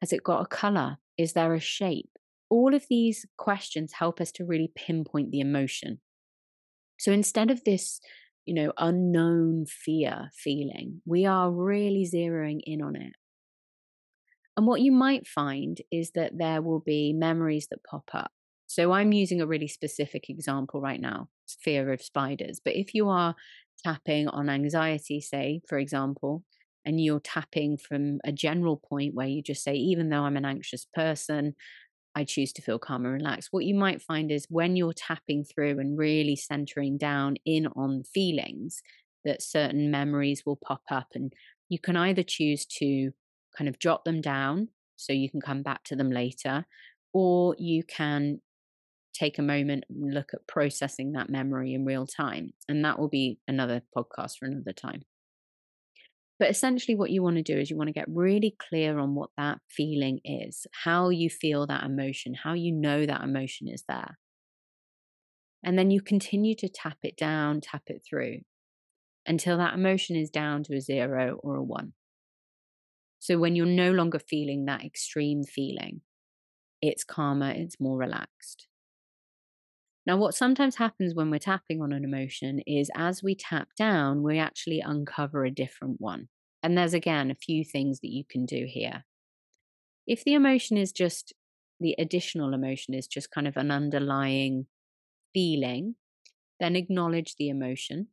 Has 0.00 0.12
it 0.12 0.22
got 0.22 0.42
a 0.42 0.46
color? 0.46 0.98
Is 1.16 1.32
there 1.32 1.54
a 1.54 1.60
shape? 1.60 2.10
All 2.50 2.74
of 2.74 2.84
these 2.88 3.26
questions 3.36 3.92
help 3.94 4.20
us 4.20 4.32
to 4.32 4.44
really 4.44 4.72
pinpoint 4.74 5.30
the 5.30 5.40
emotion. 5.40 6.00
So 6.98 7.12
instead 7.12 7.50
of 7.50 7.64
this, 7.64 8.00
you 8.44 8.54
know, 8.54 8.72
unknown 8.78 9.66
fear 9.66 10.30
feeling, 10.34 11.02
we 11.06 11.26
are 11.26 11.50
really 11.50 12.08
zeroing 12.12 12.60
in 12.64 12.82
on 12.82 12.96
it. 12.96 13.12
And 14.56 14.66
what 14.66 14.80
you 14.80 14.90
might 14.90 15.26
find 15.26 15.78
is 15.92 16.10
that 16.16 16.36
there 16.36 16.60
will 16.60 16.80
be 16.80 17.12
memories 17.12 17.68
that 17.70 17.84
pop 17.88 18.10
up. 18.12 18.32
So 18.66 18.92
I'm 18.92 19.12
using 19.12 19.40
a 19.40 19.46
really 19.46 19.68
specific 19.68 20.28
example 20.28 20.80
right 20.80 21.00
now 21.00 21.28
fear 21.60 21.92
of 21.92 22.02
spiders. 22.02 22.60
But 22.62 22.74
if 22.74 22.92
you 22.92 23.08
are 23.08 23.34
tapping 23.84 24.28
on 24.28 24.50
anxiety, 24.50 25.20
say, 25.20 25.60
for 25.68 25.78
example, 25.78 26.44
and 26.84 27.00
you're 27.00 27.20
tapping 27.20 27.78
from 27.78 28.18
a 28.24 28.32
general 28.32 28.76
point 28.76 29.14
where 29.14 29.26
you 29.26 29.42
just 29.42 29.62
say, 29.62 29.74
even 29.74 30.08
though 30.08 30.22
I'm 30.22 30.36
an 30.36 30.44
anxious 30.44 30.86
person, 30.94 31.54
I 32.18 32.24
choose 32.24 32.52
to 32.54 32.62
feel 32.62 32.80
calm 32.80 33.04
and 33.04 33.14
relaxed. 33.14 33.50
What 33.52 33.64
you 33.64 33.76
might 33.76 34.02
find 34.02 34.32
is 34.32 34.46
when 34.48 34.74
you're 34.74 34.92
tapping 34.92 35.44
through 35.44 35.78
and 35.78 35.96
really 35.96 36.34
centering 36.34 36.98
down 36.98 37.36
in 37.44 37.68
on 37.68 38.02
feelings, 38.02 38.82
that 39.24 39.40
certain 39.40 39.90
memories 39.90 40.42
will 40.44 40.56
pop 40.56 40.82
up, 40.90 41.08
and 41.14 41.32
you 41.68 41.78
can 41.78 41.96
either 41.96 42.24
choose 42.24 42.66
to 42.80 43.12
kind 43.56 43.68
of 43.68 43.78
jot 43.78 44.04
them 44.04 44.20
down 44.20 44.68
so 44.96 45.12
you 45.12 45.30
can 45.30 45.40
come 45.40 45.62
back 45.62 45.84
to 45.84 45.94
them 45.94 46.10
later, 46.10 46.66
or 47.12 47.54
you 47.56 47.84
can 47.84 48.40
take 49.14 49.38
a 49.38 49.42
moment 49.42 49.84
and 49.88 50.12
look 50.12 50.34
at 50.34 50.46
processing 50.48 51.12
that 51.12 51.30
memory 51.30 51.72
in 51.72 51.84
real 51.84 52.06
time. 52.06 52.50
And 52.68 52.84
that 52.84 52.98
will 52.98 53.08
be 53.08 53.38
another 53.46 53.82
podcast 53.96 54.38
for 54.38 54.46
another 54.46 54.72
time. 54.72 55.02
But 56.38 56.50
essentially, 56.50 56.94
what 56.94 57.10
you 57.10 57.22
want 57.22 57.36
to 57.36 57.42
do 57.42 57.58
is 57.58 57.68
you 57.68 57.76
want 57.76 57.88
to 57.88 57.92
get 57.92 58.06
really 58.08 58.54
clear 58.58 58.98
on 58.98 59.14
what 59.14 59.30
that 59.36 59.58
feeling 59.68 60.20
is, 60.24 60.66
how 60.84 61.08
you 61.08 61.28
feel 61.28 61.66
that 61.66 61.84
emotion, 61.84 62.34
how 62.34 62.52
you 62.52 62.72
know 62.72 63.06
that 63.06 63.22
emotion 63.22 63.68
is 63.68 63.84
there. 63.88 64.18
And 65.64 65.76
then 65.76 65.90
you 65.90 66.00
continue 66.00 66.54
to 66.56 66.68
tap 66.68 66.98
it 67.02 67.16
down, 67.16 67.60
tap 67.60 67.82
it 67.86 68.02
through 68.08 68.40
until 69.26 69.58
that 69.58 69.74
emotion 69.74 70.16
is 70.16 70.30
down 70.30 70.62
to 70.64 70.76
a 70.76 70.80
zero 70.80 71.38
or 71.42 71.56
a 71.56 71.62
one. 71.62 71.92
So 73.18 73.38
when 73.38 73.56
you're 73.56 73.66
no 73.66 73.90
longer 73.90 74.20
feeling 74.20 74.66
that 74.66 74.84
extreme 74.84 75.42
feeling, 75.42 76.02
it's 76.80 77.02
calmer, 77.02 77.50
it's 77.50 77.80
more 77.80 77.98
relaxed. 77.98 78.68
Now, 80.08 80.16
what 80.16 80.34
sometimes 80.34 80.76
happens 80.76 81.14
when 81.14 81.30
we're 81.30 81.38
tapping 81.38 81.82
on 81.82 81.92
an 81.92 82.02
emotion 82.02 82.60
is 82.66 82.90
as 82.96 83.22
we 83.22 83.34
tap 83.34 83.68
down, 83.76 84.22
we 84.22 84.38
actually 84.38 84.80
uncover 84.80 85.44
a 85.44 85.50
different 85.50 86.00
one. 86.00 86.28
And 86.62 86.78
there's 86.78 86.94
again 86.94 87.30
a 87.30 87.34
few 87.34 87.62
things 87.62 88.00
that 88.00 88.08
you 88.08 88.24
can 88.24 88.46
do 88.46 88.64
here. 88.66 89.04
If 90.06 90.24
the 90.24 90.32
emotion 90.32 90.78
is 90.78 90.92
just 90.92 91.34
the 91.78 91.94
additional 91.98 92.54
emotion 92.54 92.94
is 92.94 93.06
just 93.06 93.30
kind 93.30 93.46
of 93.46 93.58
an 93.58 93.70
underlying 93.70 94.64
feeling, 95.34 95.96
then 96.58 96.74
acknowledge 96.74 97.36
the 97.36 97.50
emotion. 97.50 98.08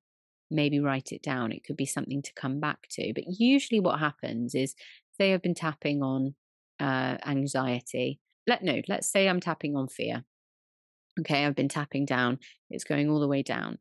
Maybe 0.52 0.82
write 0.82 1.14
it 1.14 1.24
down. 1.24 1.54
It 1.54 1.64
could 1.64 1.78
be 1.78 1.86
something 1.86 2.22
to 2.24 2.34
come 2.36 2.60
back 2.60 2.90
to. 2.92 3.14
But 3.16 3.24
usually, 3.40 3.80
what 3.80 4.02
happens 4.02 4.54
is, 4.54 4.76
say, 5.18 5.34
I've 5.34 5.42
been 5.42 5.56
tapping 5.56 6.04
on 6.04 6.36
uh, 6.78 7.18
anxiety. 7.26 8.20
Let 8.46 8.66
no, 8.66 8.82
let's 8.90 9.10
say 9.10 9.30
I'm 9.30 9.40
tapping 9.40 9.78
on 9.78 9.88
fear. 9.88 10.26
Okay, 11.20 11.46
I've 11.46 11.56
been 11.56 11.70
tapping 11.70 12.06
down. 12.06 12.40
It's 12.70 12.84
going 12.84 13.10
all 13.10 13.20
the 13.20 13.28
way 13.28 13.42
down, 13.42 13.78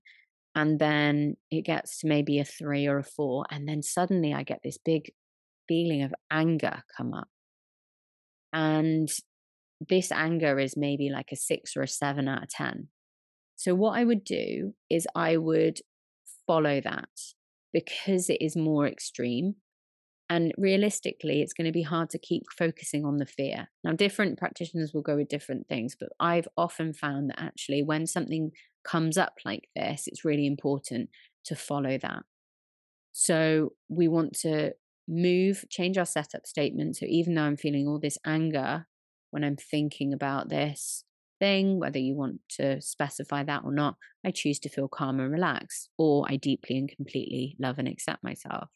and 0.55 0.79
then 0.79 1.37
it 1.51 1.63
gets 1.65 1.99
to 2.01 2.07
maybe 2.07 2.39
a 2.39 2.45
three 2.45 2.87
or 2.87 2.99
a 2.99 3.05
four, 3.05 3.45
and 3.51 3.69
then 3.69 3.83
suddenly 3.83 4.33
I 4.35 4.43
get 4.45 4.61
this 4.63 4.79
big 4.85 5.11
feeling 5.69 6.03
of 6.03 6.15
anger 6.31 6.83
come 6.97 7.15
up, 7.15 7.29
and 8.53 9.09
this 9.89 10.13
anger 10.13 10.59
is 10.59 10.77
maybe 10.77 11.11
like 11.11 11.31
a 11.33 11.37
six 11.37 11.77
or 11.77 11.83
a 11.83 11.89
seven 11.89 12.29
out 12.29 12.45
of 12.45 12.49
10. 12.51 12.89
So, 13.57 13.75
what 13.75 13.99
I 13.99 14.05
would 14.05 14.25
do 14.25 14.75
is 14.91 15.07
I 15.15 15.37
would 15.37 15.81
follow 16.47 16.81
that 16.81 17.09
because 17.73 18.31
it 18.31 18.39
is 18.41 18.57
more 18.57 18.87
extreme. 18.87 19.57
And 20.35 20.53
realistically, 20.59 21.43
it's 21.43 21.53
going 21.53 21.67
to 21.67 21.73
be 21.73 21.83
hard 21.83 22.11
to 22.11 22.19
keep 22.19 22.43
focusing 22.59 23.05
on 23.05 23.19
the 23.19 23.25
fear. 23.25 23.69
Now, 23.85 23.93
different 23.93 24.37
practitioners 24.37 24.93
will 24.93 25.01
go 25.01 25.15
with 25.15 25.29
different 25.29 25.69
things, 25.69 25.95
but 25.99 26.09
I've 26.19 26.49
often 26.57 26.93
found 26.93 27.31
that 27.31 27.41
actually, 27.41 27.85
when 27.85 28.09
something 28.09 28.51
comes 28.83 29.17
up 29.17 29.35
like 29.45 29.69
this, 29.77 30.09
it's 30.09 30.25
really 30.25 30.49
important 30.49 31.11
to 31.45 31.55
follow 31.55 31.99
that. 31.99 32.25
So, 33.13 33.75
we 33.89 34.09
want 34.09 34.33
to 34.41 34.73
move, 35.07 35.67
change 35.71 35.99
our 35.99 36.05
setup 36.05 36.49
statement. 36.49 36.97
So, 36.97 37.07
even 37.09 37.35
though 37.35 37.43
I'm 37.43 37.57
feeling 37.57 37.87
all 37.87 38.01
this 38.01 38.19
anger 38.27 38.89
when 39.31 39.45
I'm 39.45 39.57
thinking 39.57 40.13
about 40.13 40.49
this 40.49 41.05
thing, 41.39 41.79
whether 41.79 42.01
you 42.01 42.17
want 42.17 42.41
to 42.57 42.81
specify 42.81 43.45
that 43.45 43.63
or 43.65 43.73
not, 43.73 43.99
I 44.27 44.33
choose 44.33 44.59
to 44.61 44.69
feel 44.69 44.89
calm 44.89 45.21
and 45.21 45.31
relaxed, 45.31 45.91
or 45.97 46.27
I 46.29 46.39
deeply 46.39 46.77
and 46.77 46.89
completely 46.89 47.55
love 47.61 47.79
and 47.79 47.87
accept 47.87 48.25
myself. 48.25 48.69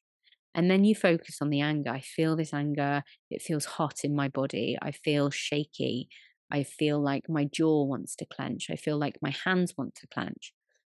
And 0.54 0.70
then 0.70 0.84
you 0.84 0.94
focus 0.94 1.38
on 1.40 1.50
the 1.50 1.60
anger. 1.60 1.90
I 1.90 2.00
feel 2.00 2.36
this 2.36 2.52
anger. 2.52 3.02
It 3.30 3.42
feels 3.42 3.64
hot 3.64 4.00
in 4.02 4.16
my 4.16 4.28
body. 4.28 4.76
I 4.80 4.90
feel 4.90 5.30
shaky. 5.30 6.08
I 6.50 6.62
feel 6.62 7.00
like 7.00 7.28
my 7.28 7.44
jaw 7.44 7.84
wants 7.84 8.16
to 8.16 8.26
clench. 8.26 8.68
I 8.70 8.76
feel 8.76 8.98
like 8.98 9.18
my 9.22 9.34
hands 9.44 9.74
want 9.76 9.94
to 9.96 10.06
clench. 10.08 10.52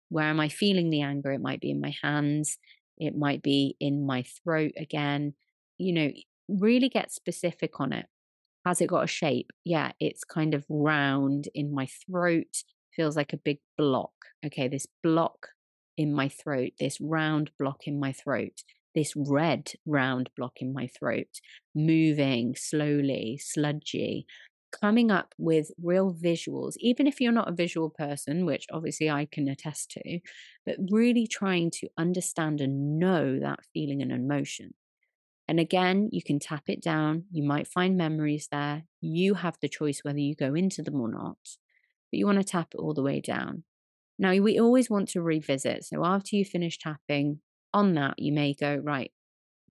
Where 0.10 0.26
am 0.26 0.40
I 0.40 0.50
feeling 0.50 0.90
the 0.90 1.02
anger? 1.02 1.32
It 1.32 1.42
might 1.42 1.62
be 1.62 1.72
in 1.72 1.82
my 1.82 1.96
hands. 2.04 2.58
It 2.98 3.18
might 3.18 3.42
be 3.42 3.76
in 3.80 4.06
my 4.06 4.24
throat 4.44 4.74
again. 4.78 5.34
You 5.78 5.94
know, 5.94 6.12
really 6.48 6.90
get 6.90 7.12
specific 7.12 7.80
on 7.80 7.94
it. 7.94 8.06
Has 8.66 8.82
it 8.82 8.90
got 8.90 9.04
a 9.04 9.08
shape? 9.08 9.52
Yeah, 9.64 9.92
it's 10.00 10.24
kind 10.24 10.54
of 10.54 10.66
round 10.70 11.50
in 11.54 11.74
my 11.74 11.88
throat, 11.88 12.64
feels 12.96 13.16
like 13.16 13.32
a 13.32 13.38
big 13.38 13.60
block. 13.78 14.14
Okay, 14.46 14.68
this 14.68 14.88
block 15.04 15.50
in 15.98 16.14
my 16.14 16.30
throat, 16.30 16.72
this 16.80 17.00
round 17.00 17.52
block 17.60 17.88
in 17.88 18.00
my 18.00 18.12
throat, 18.12 18.64
this 18.96 19.14
red 19.16 19.74
round 19.86 20.30
block 20.38 20.54
in 20.58 20.74
my 20.74 20.88
throat, 20.88 21.40
moving 21.76 22.56
slowly, 22.56 23.40
sludgy, 23.42 24.26
coming 24.72 25.12
up 25.12 25.34
with 25.38 25.72
real 25.82 26.14
visuals, 26.14 26.74
even 26.78 27.08
if 27.08 27.22
you're 27.22 27.32
not 27.32 27.50
a 27.50 27.56
visual 27.56 27.90
person, 27.90 28.46
which 28.46 28.66
obviously 28.72 29.10
I 29.10 29.28
can 29.32 29.48
attest 29.48 29.92
to, 29.92 30.20
but 30.66 30.78
really 30.90 31.28
trying 31.28 31.72
to 31.76 31.88
understand 31.98 32.62
and 32.62 33.00
know 33.00 33.40
that 33.40 33.60
feeling 33.74 34.02
and 34.02 34.12
emotion. 34.12 34.74
And 35.48 35.60
again, 35.60 36.10
you 36.12 36.24
can 36.24 36.40
tap 36.40 36.64
it 36.68 36.82
down. 36.82 37.26
You 37.32 37.44
might 37.44 37.68
find 37.68 37.96
memories 37.96 38.48
there. 38.52 38.84
You 39.00 39.36
have 39.36 39.58
the 39.62 39.70
choice 39.70 40.00
whether 40.04 40.20
you 40.20 40.36
go 40.36 40.56
into 40.56 40.82
them 40.82 41.00
or 41.00 41.10
not, 41.12 41.38
but 41.44 42.18
you 42.18 42.26
want 42.26 42.40
to 42.40 42.44
tap 42.44 42.70
it 42.74 42.80
all 42.80 42.94
the 42.94 43.04
way 43.04 43.22
down. 43.22 43.64
Now, 44.18 44.36
we 44.38 44.60
always 44.60 44.90
want 44.90 45.10
to 45.10 45.22
revisit. 45.22 45.84
So 45.84 46.04
after 46.06 46.36
you 46.36 46.46
finish 46.46 46.80
tapping 46.80 47.42
on 47.76 47.94
that, 47.96 48.16
you 48.18 48.34
may 48.34 48.56
go, 48.56 48.78
right, 48.82 49.12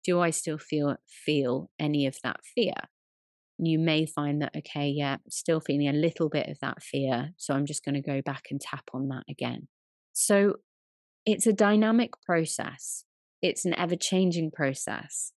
do 0.04 0.20
I 0.20 0.30
still 0.30 0.58
feel 0.58 0.96
feel 1.06 1.70
any 1.78 2.06
of 2.06 2.18
that 2.22 2.40
fear? 2.54 2.74
You 3.58 3.78
may 3.78 4.06
find 4.06 4.42
that, 4.42 4.56
okay, 4.56 4.88
yeah, 4.88 5.18
still 5.30 5.60
feeling 5.60 5.88
a 5.88 5.92
little 5.92 6.28
bit 6.28 6.48
of 6.48 6.58
that 6.60 6.82
fear. 6.82 7.30
So 7.36 7.54
I'm 7.54 7.64
just 7.64 7.84
going 7.84 7.94
to 7.94 8.02
go 8.02 8.20
back 8.20 8.46
and 8.50 8.60
tap 8.60 8.90
on 8.92 9.08
that 9.08 9.22
again. 9.30 9.68
So 10.12 10.56
it's 11.24 11.46
a 11.46 11.52
dynamic 11.52 12.10
process. 12.26 13.04
It's 13.40 13.64
an 13.64 13.78
ever 13.78 13.94
changing 13.94 14.50
process. 14.50 15.32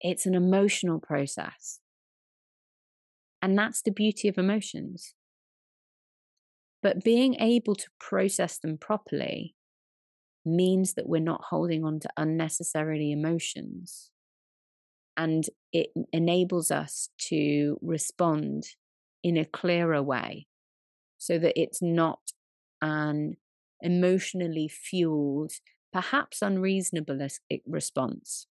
It's 0.00 0.24
an 0.24 0.34
emotional 0.34 1.00
process. 1.00 1.80
And 3.40 3.58
that's 3.58 3.82
the 3.82 3.90
beauty 3.90 4.28
of 4.28 4.38
emotions. 4.38 5.14
But 6.80 7.02
being 7.02 7.34
able 7.40 7.74
to 7.74 7.86
process 7.98 8.58
them 8.58 8.78
properly 8.78 9.56
means 10.44 10.94
that 10.94 11.08
we're 11.08 11.20
not 11.20 11.44
holding 11.50 11.84
on 11.84 12.00
to 12.00 12.08
unnecessarily 12.16 13.12
emotions. 13.12 14.10
And 15.16 15.44
it 15.72 15.90
enables 16.12 16.70
us 16.70 17.10
to 17.28 17.78
respond 17.82 18.64
in 19.22 19.36
a 19.36 19.44
clearer 19.44 20.02
way 20.02 20.46
so 21.18 21.38
that 21.38 21.60
it's 21.60 21.82
not 21.82 22.18
an 22.80 23.36
emotionally 23.80 24.68
fueled, 24.68 25.52
perhaps 25.92 26.42
unreasonable 26.42 27.18
response. 27.66 28.46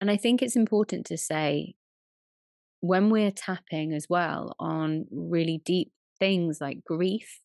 And 0.00 0.10
I 0.10 0.16
think 0.16 0.42
it's 0.42 0.56
important 0.56 1.06
to 1.06 1.16
say 1.16 1.74
when 2.80 3.10
we're 3.10 3.30
tapping 3.30 3.92
as 3.92 4.06
well 4.08 4.54
on 4.58 5.06
really 5.10 5.60
deep 5.64 5.92
things 6.18 6.60
like 6.60 6.84
grief, 6.84 7.40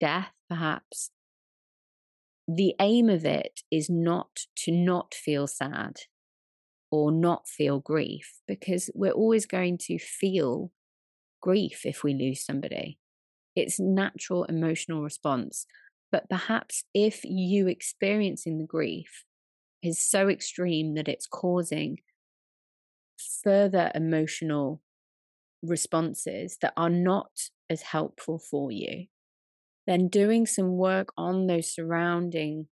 death, 0.00 0.32
perhaps, 0.48 1.10
the 2.48 2.74
aim 2.80 3.10
of 3.10 3.26
it 3.26 3.60
is 3.70 3.90
not 3.90 4.46
to 4.56 4.72
not 4.72 5.12
feel 5.12 5.46
sad 5.46 6.00
or 6.90 7.12
not 7.12 7.46
feel 7.46 7.78
grief 7.78 8.40
because 8.48 8.88
we're 8.94 9.12
always 9.12 9.44
going 9.44 9.76
to 9.76 9.98
feel 9.98 10.72
grief 11.42 11.82
if 11.84 12.02
we 12.02 12.14
lose 12.14 12.44
somebody. 12.44 12.98
It's 13.54 13.78
natural 13.78 14.44
emotional 14.44 15.02
response. 15.02 15.66
But 16.10 16.30
perhaps 16.30 16.84
if 16.94 17.20
you 17.22 17.68
experiencing 17.68 18.56
the 18.56 18.66
grief 18.66 19.24
is 19.82 20.02
so 20.02 20.28
extreme 20.28 20.94
that 20.94 21.06
it's 21.06 21.26
causing 21.26 21.98
further 23.44 23.92
emotional 23.94 24.80
responses 25.62 26.56
that 26.62 26.72
are 26.78 26.88
not 26.88 27.30
as 27.68 27.82
helpful 27.82 28.38
for 28.38 28.72
you, 28.72 29.06
then 29.88 30.06
doing 30.06 30.46
some 30.46 30.76
work 30.76 31.08
on 31.16 31.48
those 31.48 31.74
surrounding 31.74 32.68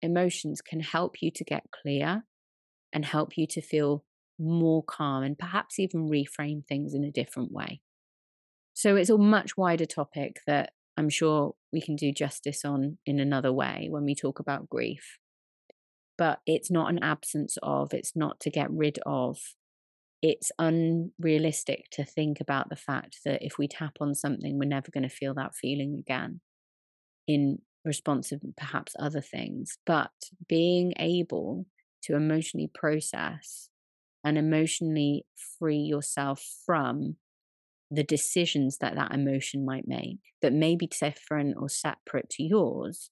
emotions 0.00 0.60
can 0.60 0.78
help 0.78 1.20
you 1.20 1.32
to 1.32 1.42
get 1.42 1.64
clear 1.82 2.22
and 2.92 3.04
help 3.04 3.36
you 3.36 3.48
to 3.48 3.60
feel 3.60 4.04
more 4.38 4.84
calm 4.84 5.24
and 5.24 5.36
perhaps 5.36 5.80
even 5.80 6.08
reframe 6.08 6.64
things 6.64 6.94
in 6.94 7.02
a 7.02 7.10
different 7.10 7.50
way. 7.50 7.80
So 8.74 8.94
it's 8.94 9.10
a 9.10 9.18
much 9.18 9.56
wider 9.56 9.86
topic 9.86 10.40
that 10.46 10.74
I'm 10.96 11.08
sure 11.08 11.54
we 11.72 11.80
can 11.80 11.96
do 11.96 12.12
justice 12.12 12.64
on 12.64 12.98
in 13.04 13.18
another 13.18 13.52
way 13.52 13.88
when 13.90 14.04
we 14.04 14.14
talk 14.14 14.38
about 14.38 14.68
grief 14.68 15.18
but 16.16 16.40
it's 16.46 16.70
not 16.70 16.90
an 16.90 17.02
absence 17.02 17.56
of, 17.62 17.92
it's 17.92 18.14
not 18.14 18.40
to 18.40 18.50
get 18.50 18.70
rid 18.70 18.98
of. 19.04 19.38
It's 20.26 20.50
unrealistic 20.58 21.90
to 21.92 22.02
think 22.02 22.40
about 22.40 22.70
the 22.70 22.76
fact 22.76 23.18
that 23.26 23.42
if 23.44 23.58
we 23.58 23.68
tap 23.68 23.98
on 24.00 24.14
something, 24.14 24.58
we're 24.58 24.64
never 24.64 24.90
going 24.90 25.02
to 25.02 25.14
feel 25.14 25.34
that 25.34 25.54
feeling 25.54 25.98
again 25.98 26.40
in 27.28 27.58
response 27.84 28.30
to 28.30 28.40
perhaps 28.56 28.96
other 28.98 29.20
things. 29.20 29.76
But 29.84 30.12
being 30.48 30.94
able 30.98 31.66
to 32.04 32.16
emotionally 32.16 32.70
process 32.72 33.68
and 34.24 34.38
emotionally 34.38 35.26
free 35.58 35.76
yourself 35.76 36.42
from 36.64 37.16
the 37.90 38.02
decisions 38.02 38.78
that 38.78 38.94
that 38.94 39.12
emotion 39.12 39.66
might 39.66 39.86
make 39.86 40.20
that 40.40 40.54
may 40.54 40.74
be 40.74 40.86
different 40.86 41.54
or 41.58 41.68
separate 41.68 42.30
to 42.30 42.42
yours 42.42 43.10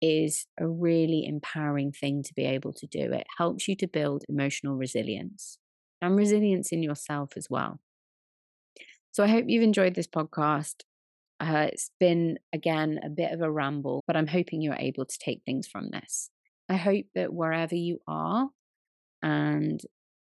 is 0.00 0.46
a 0.60 0.68
really 0.68 1.26
empowering 1.26 1.90
thing 1.90 2.22
to 2.22 2.32
be 2.32 2.44
able 2.44 2.72
to 2.74 2.86
do. 2.86 3.12
It 3.12 3.26
helps 3.38 3.66
you 3.66 3.74
to 3.74 3.88
build 3.88 4.22
emotional 4.28 4.76
resilience 4.76 5.58
and 6.06 6.16
resilience 6.16 6.72
in 6.72 6.82
yourself 6.82 7.32
as 7.36 7.48
well. 7.50 7.80
So 9.12 9.22
I 9.22 9.28
hope 9.28 9.44
you've 9.46 9.62
enjoyed 9.62 9.94
this 9.94 10.08
podcast. 10.08 10.82
Uh, 11.40 11.68
it's 11.72 11.90
been, 12.00 12.38
again, 12.52 13.00
a 13.04 13.08
bit 13.08 13.32
of 13.32 13.40
a 13.40 13.50
ramble, 13.50 14.02
but 14.06 14.16
I'm 14.16 14.26
hoping 14.26 14.60
you're 14.60 14.76
able 14.78 15.04
to 15.04 15.18
take 15.18 15.42
things 15.44 15.66
from 15.66 15.90
this. 15.90 16.30
I 16.68 16.76
hope 16.76 17.06
that 17.14 17.32
wherever 17.32 17.74
you 17.74 17.98
are 18.08 18.48
and 19.22 19.80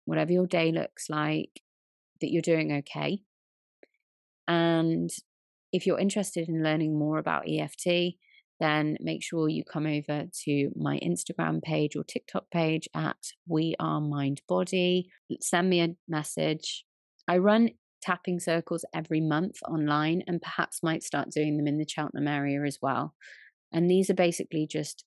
whatever 0.05 0.33
your 0.33 0.47
day 0.47 0.73
looks 0.73 1.11
like, 1.11 1.61
that 2.21 2.31
you're 2.31 2.43
doing 2.43 2.73
okay. 2.79 3.21
And 4.47 5.11
if 5.73 5.87
you're 5.87 5.99
interested 5.99 6.49
in 6.49 6.63
learning 6.63 6.99
more 6.99 7.19
about 7.19 7.49
EFT, 7.49 8.17
then 8.61 8.97
make 9.01 9.23
sure 9.23 9.49
you 9.49 9.65
come 9.65 9.87
over 9.87 10.27
to 10.45 10.71
my 10.77 10.99
Instagram 10.99 11.63
page 11.63 11.97
or 11.97 12.05
TikTok 12.05 12.45
page 12.53 12.89
at 12.95 13.17
We 13.49 13.75
Are 13.81 14.01
Mind 14.01 14.43
Body. 14.47 15.09
Send 15.41 15.71
me 15.71 15.81
a 15.81 15.97
message. 16.07 16.85
I 17.27 17.39
run 17.39 17.71
tapping 18.03 18.39
circles 18.39 18.85
every 18.95 19.21
month 19.21 19.57
online 19.69 20.23
and 20.27 20.41
perhaps 20.41 20.83
might 20.83 21.03
start 21.03 21.31
doing 21.31 21.57
them 21.57 21.67
in 21.67 21.79
the 21.79 21.89
Cheltenham 21.89 22.29
area 22.29 22.63
as 22.65 22.79
well. 22.81 23.15
And 23.73 23.91
these 23.91 24.11
are 24.11 24.15
basically 24.15 24.67
just 24.71 25.05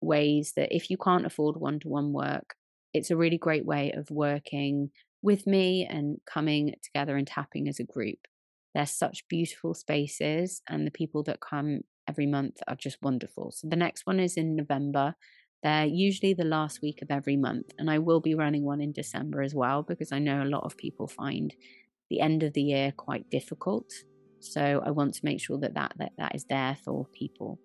ways 0.00 0.52
that 0.56 0.74
if 0.74 0.90
you 0.90 0.96
can't 0.96 1.26
afford 1.26 1.56
one 1.56 1.80
to 1.80 1.88
one 1.88 2.12
work, 2.12 2.54
it's 2.94 3.10
a 3.10 3.16
really 3.16 3.38
great 3.38 3.64
way 3.64 3.92
of 3.92 4.10
working 4.10 4.90
with 5.22 5.46
me 5.46 5.86
and 5.88 6.18
coming 6.26 6.74
together 6.82 7.16
and 7.16 7.26
tapping 7.26 7.68
as 7.68 7.78
a 7.78 7.84
group. 7.84 8.18
They're 8.74 8.86
such 8.86 9.28
beautiful 9.28 9.74
spaces, 9.74 10.62
and 10.68 10.86
the 10.86 10.90
people 10.90 11.22
that 11.24 11.40
come 11.40 11.82
every 12.08 12.26
month 12.26 12.58
are 12.68 12.76
just 12.76 13.02
wonderful. 13.02 13.52
So 13.52 13.68
the 13.68 13.76
next 13.76 14.06
one 14.06 14.20
is 14.20 14.36
in 14.36 14.56
November. 14.56 15.14
They're 15.62 15.86
usually 15.86 16.34
the 16.34 16.44
last 16.44 16.82
week 16.82 17.02
of 17.02 17.10
every 17.10 17.36
month, 17.36 17.72
and 17.78 17.90
I 17.90 17.98
will 17.98 18.20
be 18.20 18.34
running 18.34 18.64
one 18.64 18.80
in 18.80 18.92
December 18.92 19.42
as 19.42 19.54
well 19.54 19.82
because 19.82 20.10
I 20.10 20.18
know 20.18 20.42
a 20.42 20.44
lot 20.44 20.64
of 20.64 20.76
people 20.76 21.06
find 21.06 21.54
the 22.10 22.20
end 22.20 22.42
of 22.42 22.52
the 22.52 22.62
year 22.62 22.92
quite 22.96 23.30
difficult. 23.30 23.90
So 24.40 24.82
I 24.84 24.90
want 24.90 25.14
to 25.14 25.24
make 25.24 25.40
sure 25.40 25.58
that 25.58 25.74
that, 25.74 25.92
that, 25.98 26.12
that 26.18 26.34
is 26.34 26.44
there 26.46 26.76
for 26.84 27.06
people. 27.12 27.60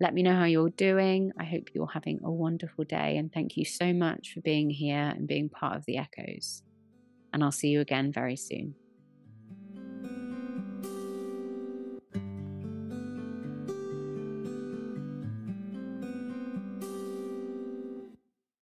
Let 0.00 0.14
me 0.14 0.22
know 0.22 0.34
how 0.34 0.44
you're 0.44 0.70
doing. 0.70 1.30
I 1.38 1.44
hope 1.44 1.68
you're 1.74 1.86
having 1.86 2.20
a 2.24 2.30
wonderful 2.30 2.84
day, 2.84 3.18
and 3.18 3.30
thank 3.30 3.58
you 3.58 3.66
so 3.66 3.92
much 3.92 4.32
for 4.32 4.40
being 4.40 4.70
here 4.70 5.12
and 5.14 5.28
being 5.28 5.50
part 5.50 5.76
of 5.76 5.84
the 5.84 5.98
Echoes. 5.98 6.62
And 7.34 7.44
I'll 7.44 7.52
see 7.52 7.68
you 7.68 7.80
again 7.80 8.10
very 8.10 8.36
soon. 8.36 8.74